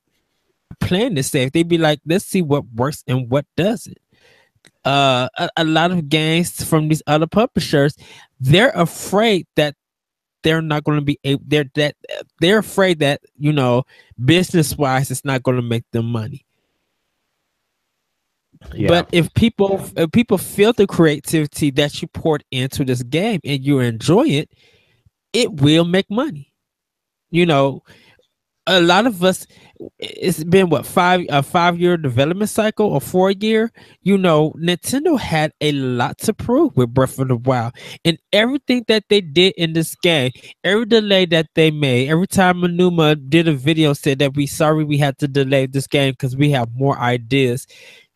[0.81, 3.99] Playing the safe, they'd be like, let's see what works and what doesn't.
[4.85, 7.97] Uh, a, a lot of games from these other publishers,
[8.39, 9.75] they're afraid that
[10.43, 11.43] they're not going to be able.
[11.47, 11.97] They're that
[12.41, 13.85] they're afraid that you know
[14.25, 16.47] business wise, it's not going to make them money.
[18.89, 23.65] But if people if people feel the creativity that you poured into this game and
[23.65, 24.51] you enjoy it,
[25.33, 26.53] it will make money.
[27.31, 27.83] You know,
[28.67, 29.47] a lot of us
[29.99, 33.73] it's been what five a five year development cycle or four year.
[34.03, 37.73] You know, Nintendo had a lot to prove with Breath of the Wild,
[38.05, 40.33] and everything that they did in this game,
[40.65, 44.85] every delay that they made, every time Aonuma did a video said that we sorry
[44.85, 47.67] we had to delay this game because we have more ideas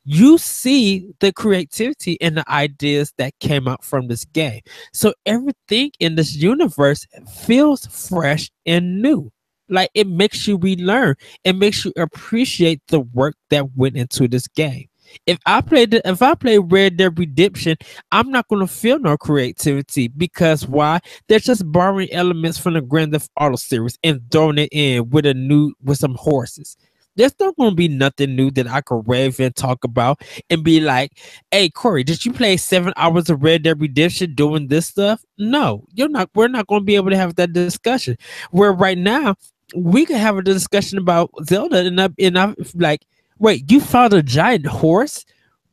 [0.05, 4.61] you see the creativity and the ideas that came out from this game.
[4.93, 7.07] So everything in this universe
[7.45, 9.31] feels fresh and new.
[9.69, 11.15] Like it makes you relearn.
[11.43, 14.89] It makes you appreciate the work that went into this game.
[15.27, 17.77] If I played the, if I play Red Dead Redemption,
[18.11, 21.01] I'm not gonna feel no creativity because why?
[21.29, 25.25] They're just borrowing elements from the Grand Theft Auto series and throwing it in with
[25.27, 26.77] a new with some horses
[27.17, 30.65] there's not going to be nothing new that I could rave and talk about and
[30.65, 31.19] be like,
[31.51, 35.25] hey, Corey, did you play seven hours of Red Dead Redemption doing this stuff?
[35.39, 36.31] No, you're not.
[36.35, 38.17] We're not going to be able to have that discussion.
[38.51, 39.37] Where right now,
[39.75, 43.05] we can have a discussion about Zelda and I, and I'm like,
[43.39, 45.25] wait, you found a giant horse?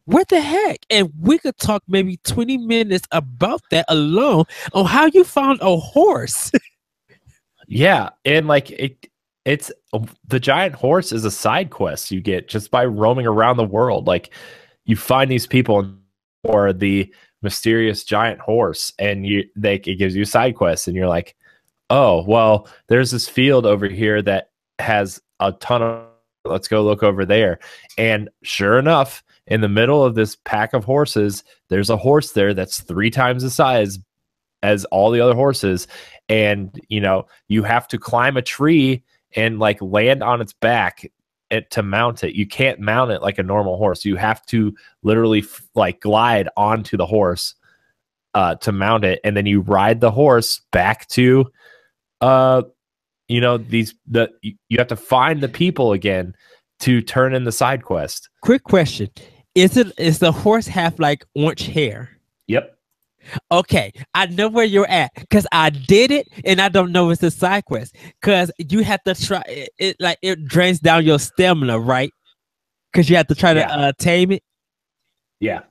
[0.06, 0.80] What the heck?
[0.90, 5.78] And we could talk maybe 20 minutes about that alone on how you found a
[5.78, 6.52] horse.
[7.74, 9.08] Yeah, and like it,
[9.46, 13.58] it's um, the giant horse is a side quest you get just by roaming around
[13.58, 14.08] the world.
[14.08, 14.34] Like
[14.86, 15.94] you find these people
[16.44, 21.08] or the mysterious giant horse, and you they it gives you side quests, and you're
[21.08, 21.36] like,
[21.90, 26.06] oh well, there's this field over here that has a ton of.
[26.44, 27.60] Let's go look over there,
[28.00, 32.56] and sure enough, in the middle of this pack of horses, there's a horse there
[32.56, 34.00] that's three times the size
[34.64, 35.88] as all the other horses
[36.30, 39.04] and you know you have to climb a tree
[39.36, 41.10] and like land on its back
[41.50, 42.36] it, to mount it.
[42.36, 44.06] You can't mount it like a normal horse.
[44.06, 44.74] You have to
[45.04, 47.56] literally f- like glide onto the horse
[48.34, 51.52] uh to mount it and then you ride the horse back to
[52.22, 52.62] uh
[53.28, 56.34] you know these the you you have to find the people again
[56.80, 58.30] to turn in the side quest.
[58.42, 59.10] Quick question:
[59.56, 62.10] Is it is the horse have like orange hair?
[62.48, 62.78] yep
[63.52, 67.24] Okay, I know where you're at because I did it, and I don't know it's
[67.24, 69.96] a side quest because you have to try it, it.
[70.00, 72.12] Like it drains down your stamina, right?
[72.92, 74.44] Because you have to try to uh, tame it.
[75.40, 75.62] yeah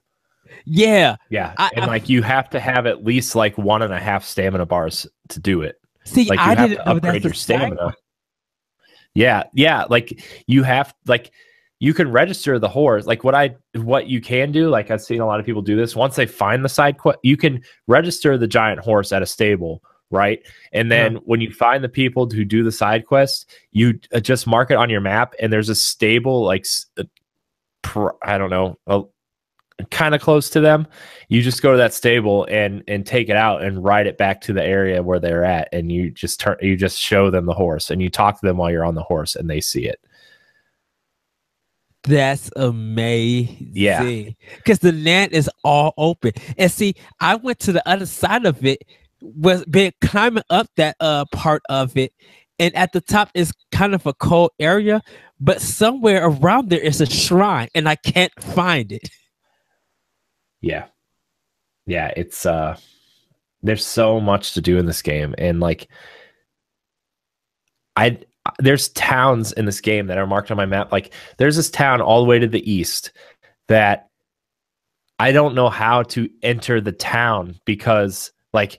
[0.64, 1.16] Yeah.
[1.28, 3.98] yeah I- and I- like you have to have at least like one and a
[4.00, 7.34] half stamina bars to do it See, like you I have didn't to upgrade your
[7.34, 7.76] stamina.
[7.76, 7.98] quest.
[9.14, 11.30] Yeah, yeah, like you have like
[11.80, 13.06] you can register the horse.
[13.06, 15.76] Like what I what you can do, like I've seen a lot of people do
[15.76, 15.96] this.
[15.96, 19.82] Once they find the side quest, you can register the giant horse at a stable,
[20.10, 20.40] right?
[20.72, 24.46] And then when you find the people who do the side quest, you uh, just
[24.46, 26.66] mark it on your map, and there's a stable like
[26.98, 27.04] uh,
[28.22, 29.02] I don't know, uh,
[29.90, 30.86] kind of close to them.
[31.28, 34.42] You just go to that stable and and take it out and ride it back
[34.42, 37.54] to the area where they're at, and you just turn you just show them the
[37.54, 39.98] horse and you talk to them while you're on the horse, and they see it.
[42.04, 43.70] That's amazing.
[43.72, 44.30] Yeah.
[44.56, 46.32] Because the land is all open.
[46.56, 48.82] And see, I went to the other side of it,
[49.20, 52.12] was been climbing up that uh part of it.
[52.58, 55.02] And at the top is kind of a cold area,
[55.40, 59.08] but somewhere around there is a shrine, and I can't find it.
[60.60, 60.86] Yeah.
[61.86, 62.78] Yeah, it's uh
[63.62, 65.88] there's so much to do in this game and like
[67.96, 68.18] I
[68.60, 72.00] there's towns in this game that are marked on my map like there's this town
[72.00, 73.12] all the way to the east
[73.68, 74.08] that
[75.18, 78.78] I don't know how to enter the town because like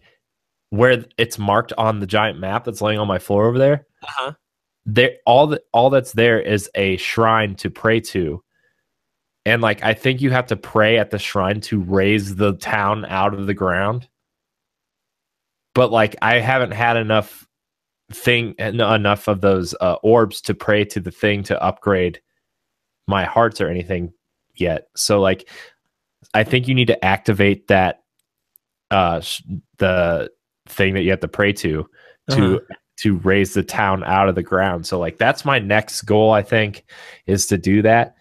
[0.70, 4.34] where it's marked on the giant map that's laying on my floor over there Uh-huh.
[4.86, 8.42] there all that all that's there is a shrine to pray to
[9.46, 13.06] and like I think you have to pray at the shrine to raise the town
[13.06, 14.08] out of the ground.
[15.74, 17.48] But like I haven't had enough
[18.12, 22.22] thing enough of those uh, orbs to pray to the thing to upgrade
[23.08, 24.14] my hearts or anything
[24.56, 24.88] yet.
[24.96, 25.50] So like
[26.34, 28.04] I think you need to activate that
[28.92, 29.42] uh sh-
[29.78, 30.30] the
[30.68, 31.90] thing that you have to pray to
[32.32, 32.76] to Uh-huh.
[32.98, 34.86] to raise the town out of the ground.
[34.86, 36.84] So like that's my next goal I think
[37.26, 38.16] is to do that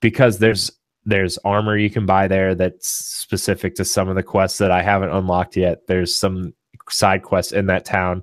[0.00, 0.70] because there's
[1.06, 4.82] there's armor you can buy there that's specific to some of the quests that I
[4.82, 5.86] haven't unlocked yet.
[5.86, 6.52] There's some
[6.90, 8.22] side quests in that town.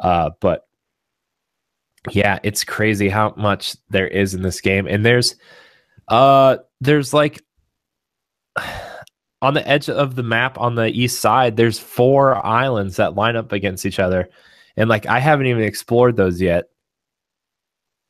[0.00, 0.66] Uh but
[2.10, 4.86] yeah, it's crazy how much there is in this game.
[4.86, 5.36] And there's
[6.08, 7.42] uh there's like
[9.42, 13.36] on the edge of the map on the east side there's four islands that line
[13.36, 14.28] up against each other.
[14.76, 16.66] And like i haven't even explored those yet.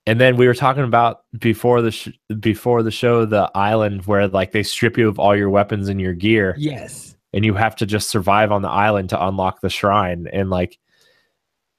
[0.07, 2.09] And then we were talking about before the sh-
[2.41, 6.01] before the show the island where like they strip you of all your weapons and
[6.01, 6.55] your gear.
[6.59, 7.15] Yes.
[7.35, 10.27] and you have to just survive on the island to unlock the shrine.
[10.33, 10.79] And like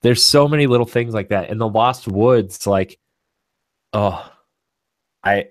[0.02, 2.98] there's so many little things like that in the lost woods like
[3.94, 4.32] oh
[5.24, 5.46] i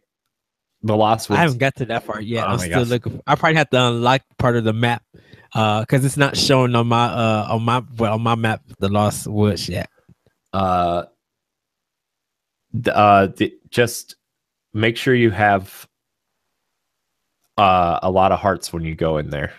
[0.83, 2.45] the lost woods I haven't got to that part yet.
[2.45, 2.89] Oh I'm still gosh.
[2.89, 3.21] looking.
[3.27, 5.03] I probably have to unlock part of the map
[5.53, 9.27] because it's not showing on my uh on my well on my map the Lost
[9.27, 9.91] Woods yet.
[10.53, 11.03] uh,
[12.81, 14.15] d- uh, d- just
[14.73, 15.89] make sure you have
[17.57, 19.53] uh, a lot of hearts when you go in there.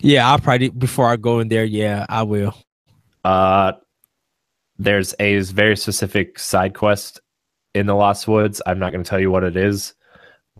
[0.00, 1.64] Yeah, I'll probably before I go in there.
[1.64, 2.54] Yeah, I will.
[3.24, 3.72] Uh,
[4.78, 7.20] there's a very specific side quest
[7.74, 8.60] in the Lost Woods.
[8.66, 9.94] I'm not going to tell you what it is,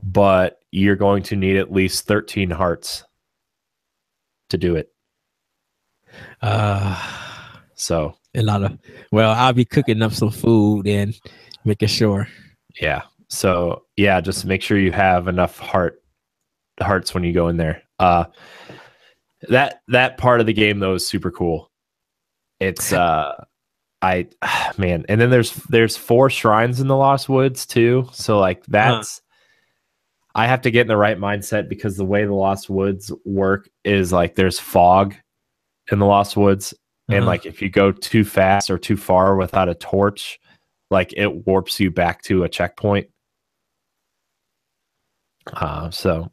[0.02, 3.04] but you're going to need at least 13 hearts
[4.50, 4.92] to do it.
[6.40, 7.00] Uh,
[7.74, 8.78] So, a lot of
[9.10, 11.18] well, I'll be cooking up some food and
[11.64, 12.28] making sure.
[12.80, 13.02] yeah.
[13.28, 16.02] So, yeah, just make sure you have enough heart
[16.80, 17.82] hearts when you go in there.
[17.98, 18.26] Uh
[19.48, 21.70] that that part of the game though is super cool.
[22.62, 23.44] It's uh
[24.02, 24.28] I
[24.78, 28.08] man, and then there's there's four shrines in the Lost Woods too.
[28.12, 29.20] So like that's
[30.34, 33.68] I have to get in the right mindset because the way the Lost Woods work
[33.84, 35.14] is like there's fog
[35.90, 36.72] in the Lost Woods
[37.08, 37.26] and Uh-huh.
[37.26, 40.38] like if you go too fast or too far without a torch,
[40.90, 43.08] like it warps you back to a checkpoint.
[45.52, 46.30] Uh, so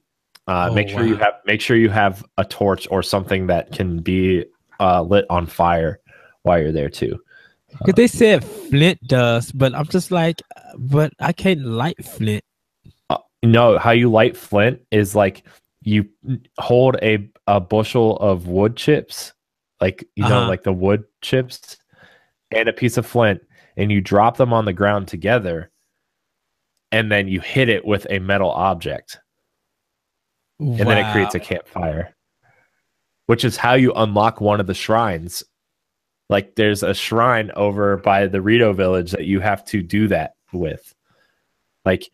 [0.48, 3.72] uh, Oh, make sure you have make sure you have a torch or something that
[3.72, 4.46] can be
[4.80, 6.00] uh, lit on fire
[6.44, 7.20] while you're there too.
[7.86, 12.44] Cause they said Flint does, but I'm just like, uh, but I can't light Flint.
[13.42, 15.44] No, how you light flint is like
[15.82, 16.10] you
[16.58, 19.32] hold a a bushel of wood chips,
[19.80, 20.50] like you know, Uh-huh.
[20.50, 21.78] like the wood chips,
[22.52, 23.40] and a piece of flint,
[23.78, 25.72] and you drop them on the ground together,
[26.92, 29.20] and then you hit it with a metal object,
[30.60, 32.14] and then it creates a campfire,
[33.28, 35.44] which is how you unlock one of the shrines.
[36.30, 40.36] Like there's a shrine over by the Rito village that you have to do that
[40.54, 40.94] with.
[41.86, 42.10] Like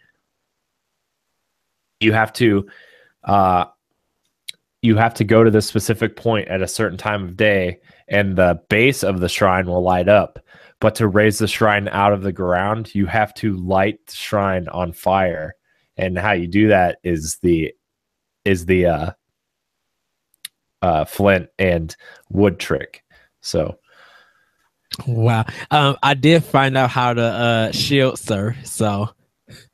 [1.99, 2.67] you have to
[3.25, 3.65] uh
[4.81, 8.35] you have to go to this specific point at a certain time of day and
[8.35, 10.39] the base of the shrine will light up.
[10.79, 14.67] But to raise the shrine out of the ground you have to light the shrine
[14.69, 15.55] on fire.
[15.97, 17.73] And how you do that is the
[18.45, 19.11] is the uh
[20.81, 21.93] uh flint and
[22.29, 23.03] wood trick.
[23.41, 23.77] So
[25.07, 25.45] Wow.
[25.71, 28.55] Um, I did find out how to uh shield surf.
[28.65, 29.09] So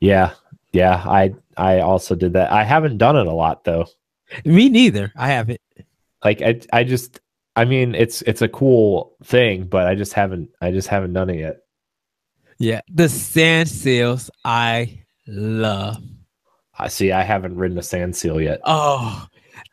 [0.00, 0.34] yeah
[0.74, 3.86] yeah i i also did that i haven't done it a lot though
[4.44, 5.12] me neither.
[5.16, 5.60] I haven't.
[6.24, 7.20] like I I just
[7.56, 11.30] I mean it's it's a cool thing, but I just haven't I just haven't done
[11.30, 11.58] it yet.
[12.58, 16.02] Yeah, the sand seals I love.
[16.78, 18.60] I see I haven't ridden a sand seal yet.
[18.64, 19.26] Oh,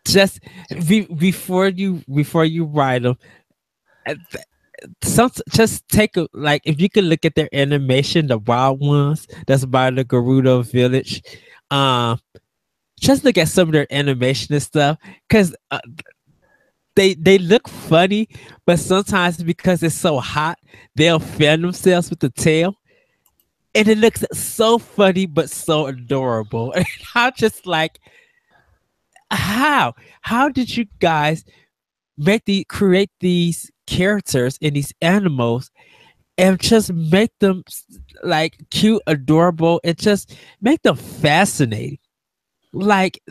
[0.05, 0.39] just
[0.87, 3.17] be, before you before you ride them,
[5.03, 9.27] some just take a like if you could look at their animation, the wild ones
[9.47, 11.21] that's by the Gerudo village.
[11.71, 12.19] Um,
[12.99, 14.97] just look at some of their animation and stuff
[15.27, 15.79] because uh,
[16.95, 18.27] they they look funny,
[18.65, 20.57] but sometimes because it's so hot,
[20.95, 22.75] they'll fan themselves with the tail.
[23.75, 26.73] And it looks so funny, but so adorable.
[27.15, 27.99] I'm just like,
[29.31, 29.93] how?
[30.21, 31.45] How did you guys
[32.17, 35.71] make the create these characters and these animals
[36.37, 37.63] and just make them
[38.23, 41.97] like cute, adorable, and just make them fascinating?
[42.71, 43.21] Like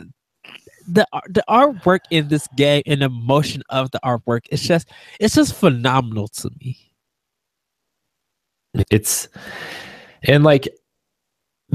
[0.87, 5.35] the the artwork in this game and the motion of the artwork, it's just it's
[5.35, 6.77] just phenomenal to me.
[8.91, 9.29] It's
[10.23, 10.67] and like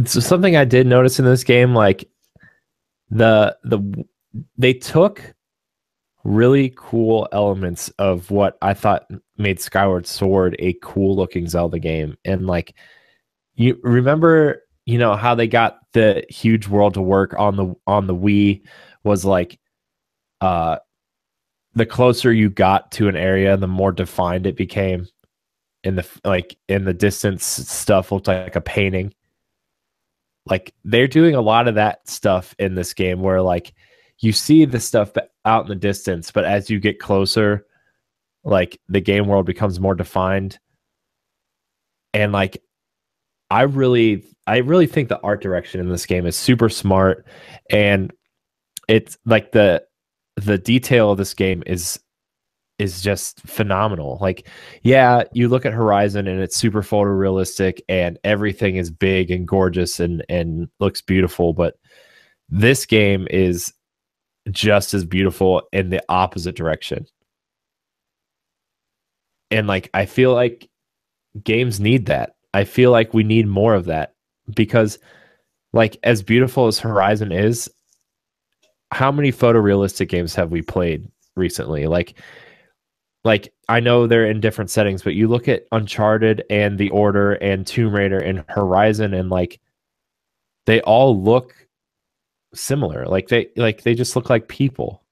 [0.04, 2.08] so something I did notice in this game, like
[3.10, 4.04] the the
[4.58, 5.34] they took
[6.24, 9.06] really cool elements of what I thought
[9.36, 12.16] made Skyward Sword a cool looking Zelda game.
[12.24, 12.74] And like
[13.54, 18.06] you remember, you know, how they got the huge world to work on the on
[18.06, 18.62] the Wii
[19.04, 19.60] was like
[20.40, 20.78] uh
[21.74, 25.06] the closer you got to an area, the more defined it became.
[25.82, 29.12] In the like in the distance stuff looked like a painting.
[30.46, 33.74] Like they're doing a lot of that stuff in this game where like
[34.20, 35.12] you see the stuff
[35.44, 37.66] out in the distance, but as you get closer,
[38.44, 40.58] like the game world becomes more defined.
[42.12, 42.62] And like
[43.50, 47.26] I really I really think the art direction in this game is super smart
[47.70, 48.12] and
[48.88, 49.82] it's like the
[50.36, 51.98] the detail of this game is
[52.78, 54.18] is just phenomenal.
[54.20, 54.48] Like,
[54.82, 60.00] yeah, you look at Horizon and it's super photorealistic and everything is big and gorgeous
[60.00, 61.76] and and looks beautiful, but
[62.48, 63.72] this game is
[64.50, 67.06] just as beautiful in the opposite direction.
[69.50, 70.68] And like I feel like
[71.42, 72.34] games need that.
[72.52, 74.14] I feel like we need more of that
[74.54, 74.98] because
[75.72, 77.70] like as beautiful as Horizon is,
[78.92, 81.86] how many photorealistic games have we played recently?
[81.86, 82.20] Like
[83.24, 87.32] like I know they're in different settings, but you look at Uncharted and The Order
[87.34, 89.60] and Tomb Raider and Horizon and like
[90.66, 91.54] they all look
[92.54, 93.06] similar.
[93.06, 95.02] Like they like they just look like people.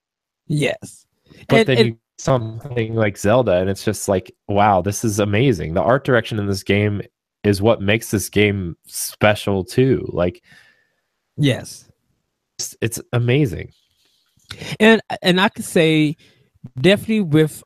[0.47, 1.07] Yes.
[1.49, 5.19] But And- then and- you something like Zelda and it's just like wow, this is
[5.19, 5.75] amazing.
[5.75, 7.03] The art direction in this game
[7.43, 10.09] is what makes this game special too.
[10.13, 10.43] Like
[11.37, 11.89] Yes.
[12.59, 13.73] it's, it's amazing.
[14.79, 16.17] and and I could say
[16.81, 17.65] definitely with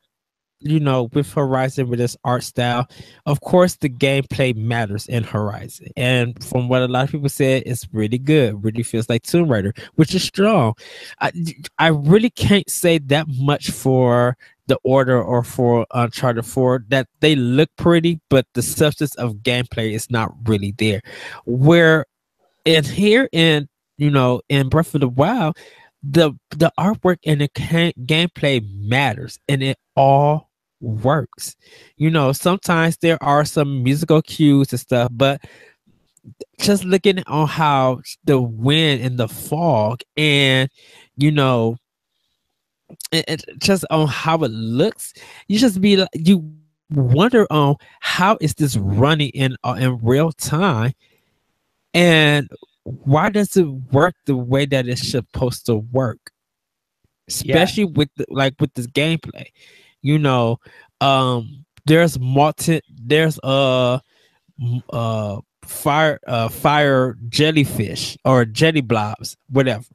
[0.59, 2.87] you know with Horizon with this art style,
[3.25, 7.63] of course the gameplay matters in Horizon, and from what a lot of people said,
[7.65, 8.63] it's really good.
[8.63, 10.73] Really feels like Tomb Raider, which is strong.
[11.21, 11.31] I
[11.77, 17.35] I really can't say that much for the Order or for Uncharted Four that they
[17.35, 21.01] look pretty, but the substance of gameplay is not really there.
[21.45, 22.05] Where
[22.65, 25.57] in here in you know in Breath of the Wild
[26.03, 30.46] the the artwork and the ca- gameplay matters and it all
[30.81, 31.55] works.
[31.97, 35.41] You know sometimes there are some musical cues and stuff but
[36.59, 40.69] just looking on how the wind and the fog and
[41.17, 41.77] you know
[43.11, 45.13] it, it- just on how it looks
[45.47, 46.51] you just be like you
[46.91, 50.93] wonder on how is this running in uh, in real time?
[51.93, 52.49] And
[52.83, 56.31] why does it work the way that it's supposed to work?
[57.27, 59.47] Especially with the, like with this gameplay
[60.07, 60.57] you know
[61.01, 63.99] um there's multi there's uh
[64.89, 69.85] uh fire uh fire jellyfish or jelly blobs whatever.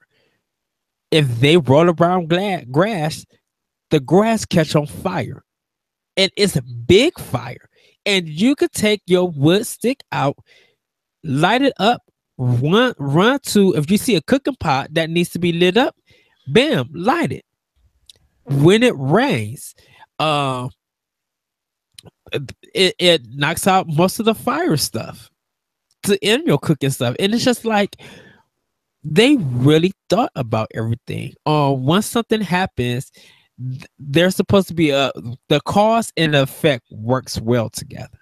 [1.10, 3.24] If they roll around gla- grass
[3.90, 5.44] the grass catch on fire.
[6.16, 7.68] And it's a big fire.
[8.04, 10.36] And you could take your wood stick out
[11.24, 12.02] light it up
[12.38, 15.94] run run to if you see a cooking pot that needs to be lit up
[16.48, 17.44] bam light it.
[18.44, 19.74] When it rains
[20.22, 20.68] uh
[22.74, 25.30] it, it knocks out most of the fire stuff
[26.04, 27.14] to end your cooking stuff.
[27.18, 27.96] And it's just like
[29.04, 31.34] they really thought about everything.
[31.44, 33.10] Uh once something happens
[33.58, 35.10] th- there's supposed to be a
[35.48, 38.18] the cause and effect works well together.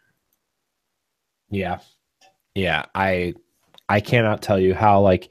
[1.51, 1.79] Yeah.
[2.55, 3.35] Yeah, I
[3.89, 5.31] I cannot tell you how like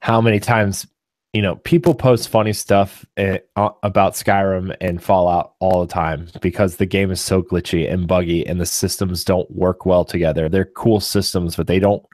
[0.00, 0.86] how many times
[1.32, 6.76] you know people post funny stuff eh, about Skyrim and Fallout all the time because
[6.76, 10.48] the game is so glitchy and buggy and the systems don't work well together.
[10.48, 12.04] They're cool systems but they don't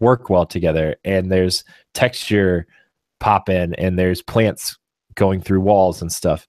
[0.00, 1.64] work well together and there's
[1.94, 2.66] texture
[3.20, 4.76] pop in and there's plants
[5.14, 6.46] going through walls and stuff.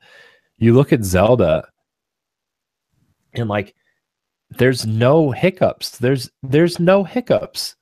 [0.57, 1.67] You look at Zelda
[3.33, 3.75] and like
[4.49, 5.97] there's no hiccups.
[5.99, 7.75] There's there's no hiccups.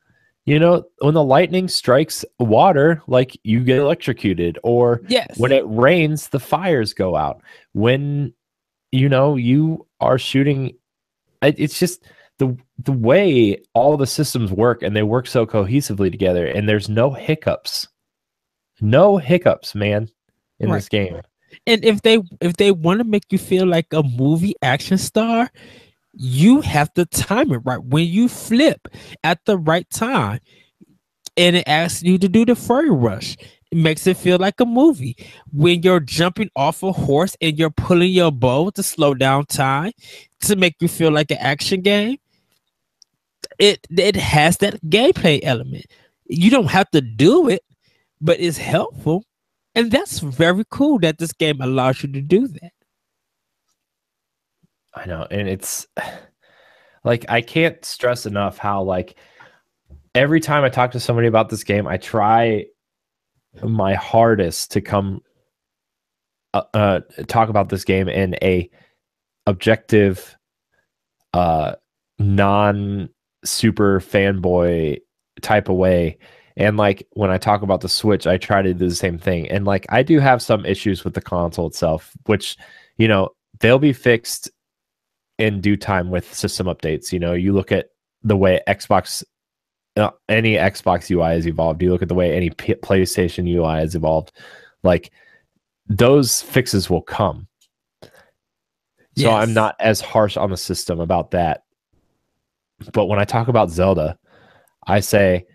[0.46, 5.64] You know, when the lightning strikes water, like you get electrocuted, or yes when it
[5.66, 7.42] rains, the fires go out.
[7.72, 8.34] When
[8.92, 10.76] you know you are shooting,
[11.42, 12.04] it's just
[12.40, 16.90] the the way all the systems work, and they work so cohesively together, and there's
[16.90, 17.88] no hiccups,
[18.82, 20.10] no hiccups, man,
[20.60, 20.78] in Right.
[20.78, 21.22] this game.
[21.68, 25.50] and if they if they want to make you feel like a movie action star
[26.14, 28.88] you have to time it right when you flip
[29.24, 30.40] at the right time
[31.38, 33.36] and it asks you to do the flurry rush
[33.72, 35.16] it makes it feel like a movie
[35.52, 39.92] when you're jumping off a horse and you're pulling your bow to slow down time
[40.42, 42.18] to make you feel like an action game
[43.60, 45.86] it it has that gameplay element.
[46.28, 47.64] You don't have to do it,
[48.22, 49.26] but it's helpful.
[49.76, 52.72] And that's very cool that this game allows you to do that.
[54.96, 55.88] I know, and it's
[57.04, 59.18] like I can't stress enough how like
[60.16, 62.66] every time I talk to somebody about this game, I try
[63.62, 65.22] my hardest to come
[66.54, 68.70] uh, uh, talk about this game in a
[69.48, 70.38] objective,
[71.34, 71.76] uh,
[72.20, 73.10] non
[73.44, 75.00] super fanboy
[75.42, 76.18] type of way.
[76.56, 79.50] And like when I talk about the Switch, I try to do the same thing.
[79.50, 82.58] And like I do have some issues with the console itself, which
[82.98, 83.30] you know
[83.60, 84.52] they'll be fixed
[85.38, 87.12] in due time with system updates.
[87.12, 87.90] You know, you look at
[88.24, 89.24] the way Xbox,
[89.98, 91.82] uh, any Xbox UI has evolved.
[91.82, 94.32] You look at the way any P- PlayStation UI has evolved.
[94.84, 95.12] Like
[95.88, 97.48] those fixes will come.
[99.16, 99.34] So yes.
[99.34, 101.64] I'm not as harsh on the system about that.
[102.94, 104.18] But when I talk about Zelda,
[104.88, 105.46] I say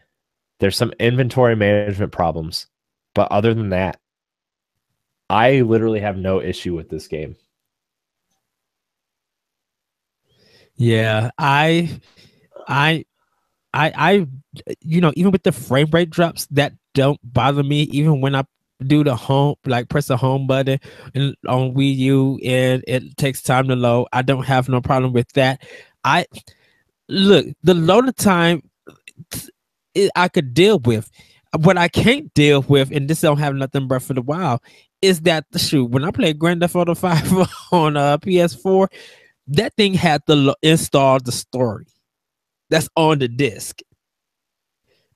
[0.60, 2.66] there's some inventory management problems.
[3.14, 3.98] But other than that,
[5.28, 7.36] I literally have no issue with this game.
[10.78, 12.00] Yeah, I,
[12.68, 13.04] I,
[13.74, 14.26] I, I,
[14.82, 17.82] you know, even with the frame rate drops, that don't bother me.
[17.84, 18.44] Even when I
[18.86, 20.80] do the home, like press the home button
[21.14, 24.06] and on Wii U, and it takes time to load.
[24.12, 25.62] I don't have no problem with that.
[26.04, 26.26] I
[27.08, 28.62] look the loading time.
[29.94, 31.10] It, I could deal with.
[31.60, 34.62] What I can't deal with, and this don't have nothing but for the while,
[35.00, 37.32] is that the shoot when I play Grand Theft Auto Five
[37.72, 38.88] on uh, PS4,
[39.48, 41.86] that thing had to lo- install the story
[42.70, 43.80] that's on the disc.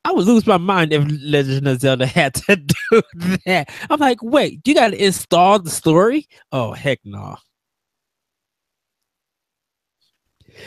[0.05, 3.03] I would lose my mind if Legend of Zelda had to do
[3.47, 3.71] that.
[3.89, 6.27] I'm like, wait, you got to install the story?
[6.51, 7.37] Oh, heck no.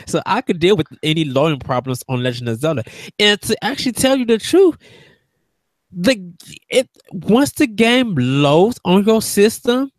[0.06, 2.84] So I could deal with any loading problems on Legend of Zelda.
[3.18, 4.76] And to actually tell you the truth,
[5.92, 6.32] the
[6.68, 9.90] it once the game loads on your system,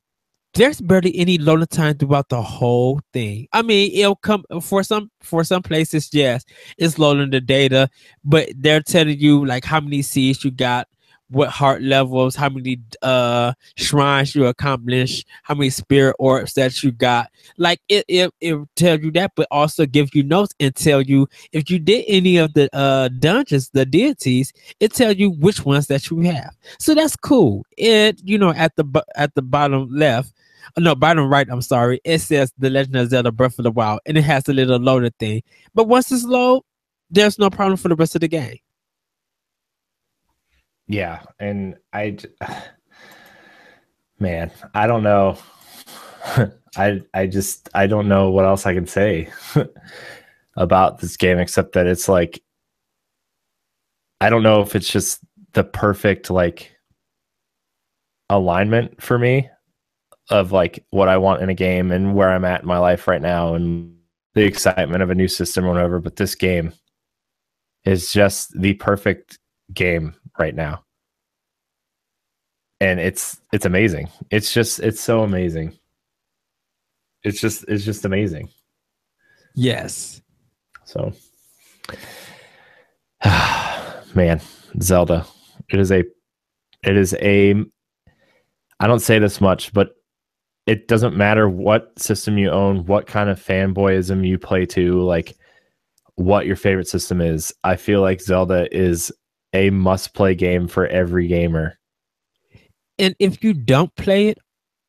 [0.58, 3.48] there's barely any loading time throughout the whole thing.
[3.54, 6.46] I mean, it'll come for some for some places, yes,
[6.80, 7.90] it's loading the data,
[8.26, 10.88] but they're telling you like how many seeds you got,
[11.30, 16.92] what heart levels, how many uh shrines you accomplish, how many spirit orbs that you
[16.92, 17.30] got.
[17.58, 21.28] Like it it it tell you that, but also give you notes and tell you
[21.52, 25.86] if you did any of the uh dungeons, the deities, it tell you which ones
[25.88, 26.56] that you have.
[26.80, 27.64] So that's cool.
[27.78, 30.34] It you know at the at the bottom left
[30.78, 32.00] no, bottom right, I'm sorry.
[32.04, 34.80] It says The Legend of Zelda Breath of the Wild, and it has a little
[34.80, 35.44] loaded thing.
[35.74, 36.64] But once it's low,
[37.10, 38.58] there's no problem for the rest of the game.
[40.88, 42.18] Yeah, and I,
[44.20, 45.38] man, I don't know.
[46.78, 49.30] I I just I don't know what else I can say
[50.56, 52.42] about this game except that it's like
[54.22, 55.20] I don't know if it's just
[55.54, 56.72] the perfect like
[58.30, 59.50] alignment for me
[60.30, 63.08] of like what I want in a game and where I'm at in my life
[63.08, 63.96] right now and
[64.34, 66.00] the excitement of a new system or whatever.
[66.00, 66.74] But this game
[67.86, 69.40] is just the perfect
[69.74, 70.84] game right now.
[72.80, 74.10] And it's it's amazing.
[74.30, 75.78] It's just it's so amazing.
[77.24, 78.50] It's just it's just amazing.
[79.56, 80.22] Yes.
[80.86, 81.14] So
[84.16, 84.42] man,
[84.82, 85.26] Zelda.
[85.70, 86.04] It is a
[86.84, 87.56] it is a
[88.80, 89.97] I don't say this much, but
[90.68, 95.38] it doesn't matter what system you own, what kind of fanboyism you play to, like
[96.16, 97.54] what your favorite system is.
[97.64, 99.12] I feel like Zelda is
[99.54, 101.80] a must play game for every gamer.
[103.00, 104.40] And if you don't play it,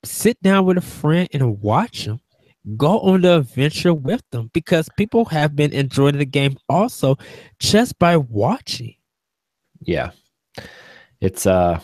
[0.05, 2.20] sit down with a friend and watch them.
[2.76, 7.16] Go on the adventure with them because people have been enjoying the game also
[7.60, 8.94] just by watching.
[9.80, 10.10] Yeah.
[11.20, 11.80] It's uh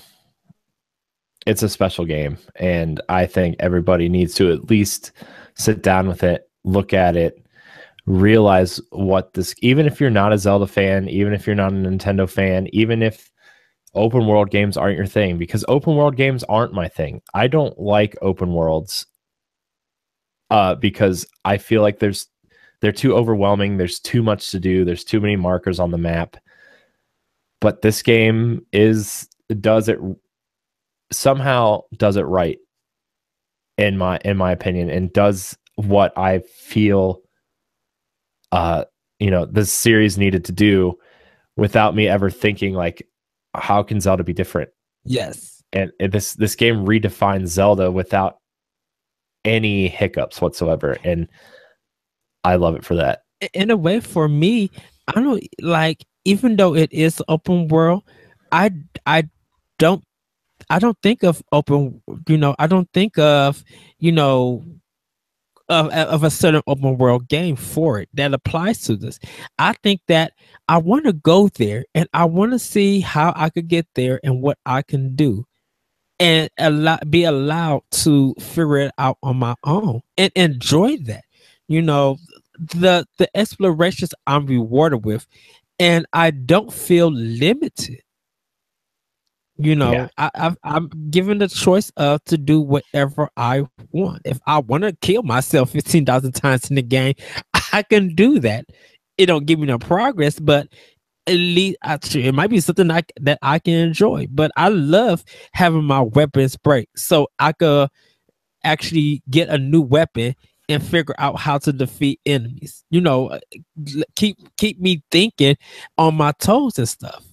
[1.47, 5.13] it's a special game and i think everybody needs to at least
[5.55, 7.45] sit down with it look at it
[8.07, 11.77] realize what this even if you're not a zelda fan even if you're not a
[11.77, 13.31] nintendo fan even if
[13.95, 17.21] open world games aren't your thing because open world games aren't my thing.
[17.33, 19.07] I don't like open worlds
[20.51, 22.27] uh because i feel like there's
[22.83, 26.37] they're too overwhelming there's too much to do there's too many markers on the map.
[27.61, 29.27] But this game is
[29.61, 29.99] does it
[31.17, 32.59] somehow does it right
[33.79, 37.21] in my in my opinion and does what I feel
[38.53, 38.85] uh
[39.19, 40.95] you know this series needed to do
[41.57, 43.07] without me ever thinking like
[43.55, 44.71] how can Zelda be different?
[45.05, 45.63] Yes.
[45.73, 48.39] And, and this this game redefines Zelda without
[49.45, 51.29] any hiccups whatsoever and
[52.45, 53.21] I love it for that.
[53.53, 54.71] In a way for me
[55.09, 58.03] I don't like even though it is open world,
[58.53, 58.71] I
[59.07, 59.29] I
[59.79, 60.05] don't
[60.71, 63.65] I don't think of open you know, I don't think of,
[63.99, 64.65] you know,
[65.69, 69.19] of, of a certain open world game for it that applies to this.
[69.59, 70.33] I think that
[70.69, 74.21] I want to go there and I want to see how I could get there
[74.23, 75.47] and what I can do
[76.21, 81.25] and allow, be allowed to figure it out on my own and enjoy that.
[81.69, 82.19] You know,
[82.59, 85.27] the the explorations I'm rewarded with
[85.79, 88.01] and I don't feel limited.
[89.57, 90.09] You know, yeah.
[90.19, 94.23] I, I am given the choice of to do whatever I want.
[94.25, 97.15] If I want to kill myself fifteen thousand times in the game,
[97.73, 98.67] I can do that.
[99.17, 100.67] It don't give me no progress, but
[101.29, 104.27] at least I, it might be something I, that I can enjoy.
[104.29, 107.91] But I love having my weapons break, so I could
[108.65, 110.35] actually get a new weapon
[110.69, 112.85] and figure out how to defeat enemies.
[112.91, 113.41] You know, uh,
[114.17, 115.57] keep keep me thinking
[115.97, 117.25] on my toes and stuff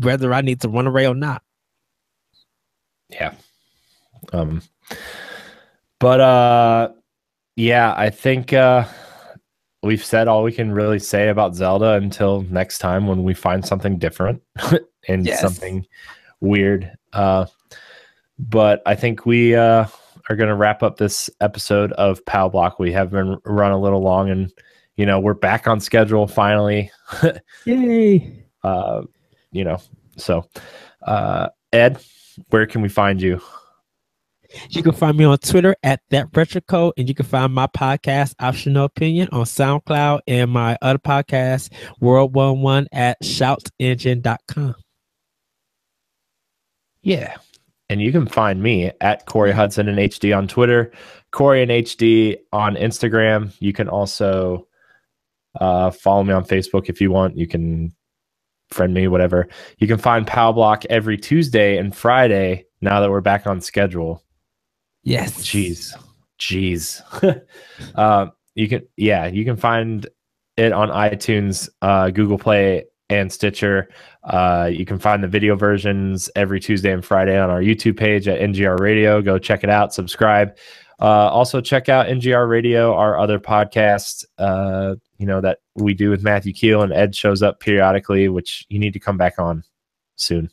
[0.00, 1.42] whether I need to run away or not.
[3.08, 3.34] Yeah.
[4.32, 4.62] Um
[5.98, 6.92] but uh
[7.54, 8.84] yeah, I think uh
[9.82, 13.64] we've said all we can really say about Zelda until next time when we find
[13.64, 14.42] something different
[15.08, 15.40] and yes.
[15.40, 15.86] something
[16.40, 16.90] weird.
[17.12, 17.46] Uh
[18.38, 19.86] but I think we uh
[20.28, 22.80] are going to wrap up this episode of Pow Block.
[22.80, 24.52] We have been run a little long and
[24.96, 26.90] you know, we're back on schedule finally.
[27.64, 28.44] Yay.
[28.64, 29.02] Uh
[29.56, 29.80] you know,
[30.16, 30.48] so
[31.02, 31.98] uh, Ed,
[32.50, 33.40] where can we find you?
[34.70, 37.66] You can find me on Twitter at that retro code, and you can find my
[37.66, 44.74] podcast Optional Opinion on SoundCloud and my other podcast World One One at shoutengine.com.
[47.02, 47.36] Yeah.
[47.88, 50.90] And you can find me at Corey Hudson and HD on Twitter,
[51.30, 53.54] Corey and HD on Instagram.
[53.60, 54.66] You can also
[55.60, 57.36] uh, follow me on Facebook if you want.
[57.36, 57.94] You can
[58.70, 59.48] friend me, whatever.
[59.78, 64.22] You can find Pow Block every Tuesday and Friday now that we're back on schedule.
[65.02, 65.44] Yes.
[65.44, 65.92] Jeez.
[66.38, 67.00] Jeez.
[67.94, 70.06] uh, you can, yeah, you can find
[70.56, 73.88] it on iTunes, uh, Google Play, and Stitcher.
[74.24, 78.26] Uh, you can find the video versions every Tuesday and Friday on our YouTube page
[78.26, 79.22] at NGR Radio.
[79.22, 80.56] Go check it out, subscribe.
[80.98, 86.08] Uh, also, check out NGR Radio, our other podcast, uh, you know, that we do
[86.10, 89.62] with Matthew Keel, and Ed shows up periodically, which you need to come back on
[90.16, 90.50] soon.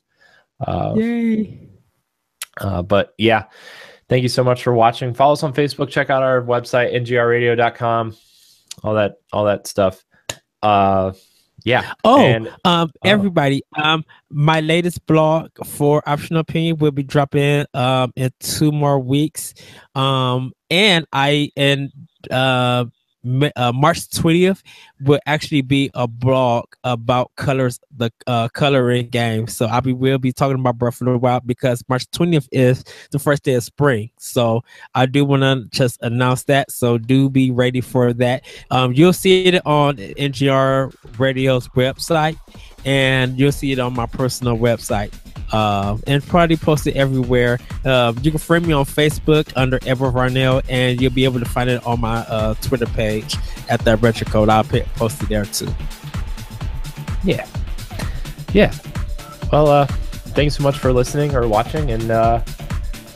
[0.60, 1.70] Uh, Yay.
[2.60, 3.46] Uh, but yeah,
[4.10, 5.14] thank you so much for watching.
[5.14, 5.90] Follow us on Facebook.
[5.90, 8.16] Check out our website, ngrradio.com,
[8.84, 10.04] all that, all that stuff.
[11.66, 11.94] Uh, yeah.
[12.04, 13.00] Oh, and, um, oh.
[13.04, 19.00] everybody, um, my latest blog for optional opinion will be dropping um in two more
[19.00, 19.54] weeks.
[19.96, 21.92] Um, and I and
[22.30, 22.86] uh
[23.56, 24.62] uh, March 20th
[25.02, 29.48] will actually be a blog about colors, the uh, coloring game.
[29.48, 32.84] So I be will be talking about Breath of the Wild because March 20th is
[33.12, 34.10] the first day of spring.
[34.18, 34.64] So
[34.96, 36.72] I do want to just announce that.
[36.72, 38.44] So do be ready for that.
[38.72, 42.38] Um, you'll see it on NGR Radio's website,
[42.86, 45.14] and you'll see it on my personal website
[45.54, 47.60] uh, and probably post it everywhere.
[47.86, 51.46] Uh, you can friend me on Facebook under Edward Varnell, and you'll be able to
[51.46, 53.38] find it on my uh, Twitter page
[53.70, 54.50] at that retro code.
[54.50, 55.74] I'll post it there too.
[57.24, 57.48] Yeah,
[58.52, 58.74] yeah.
[59.52, 62.42] Well, uh, thanks so much for listening or watching, and uh,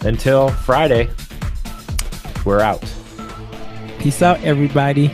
[0.01, 1.09] until Friday,
[2.45, 2.83] we're out.
[3.99, 5.11] Peace out, everybody.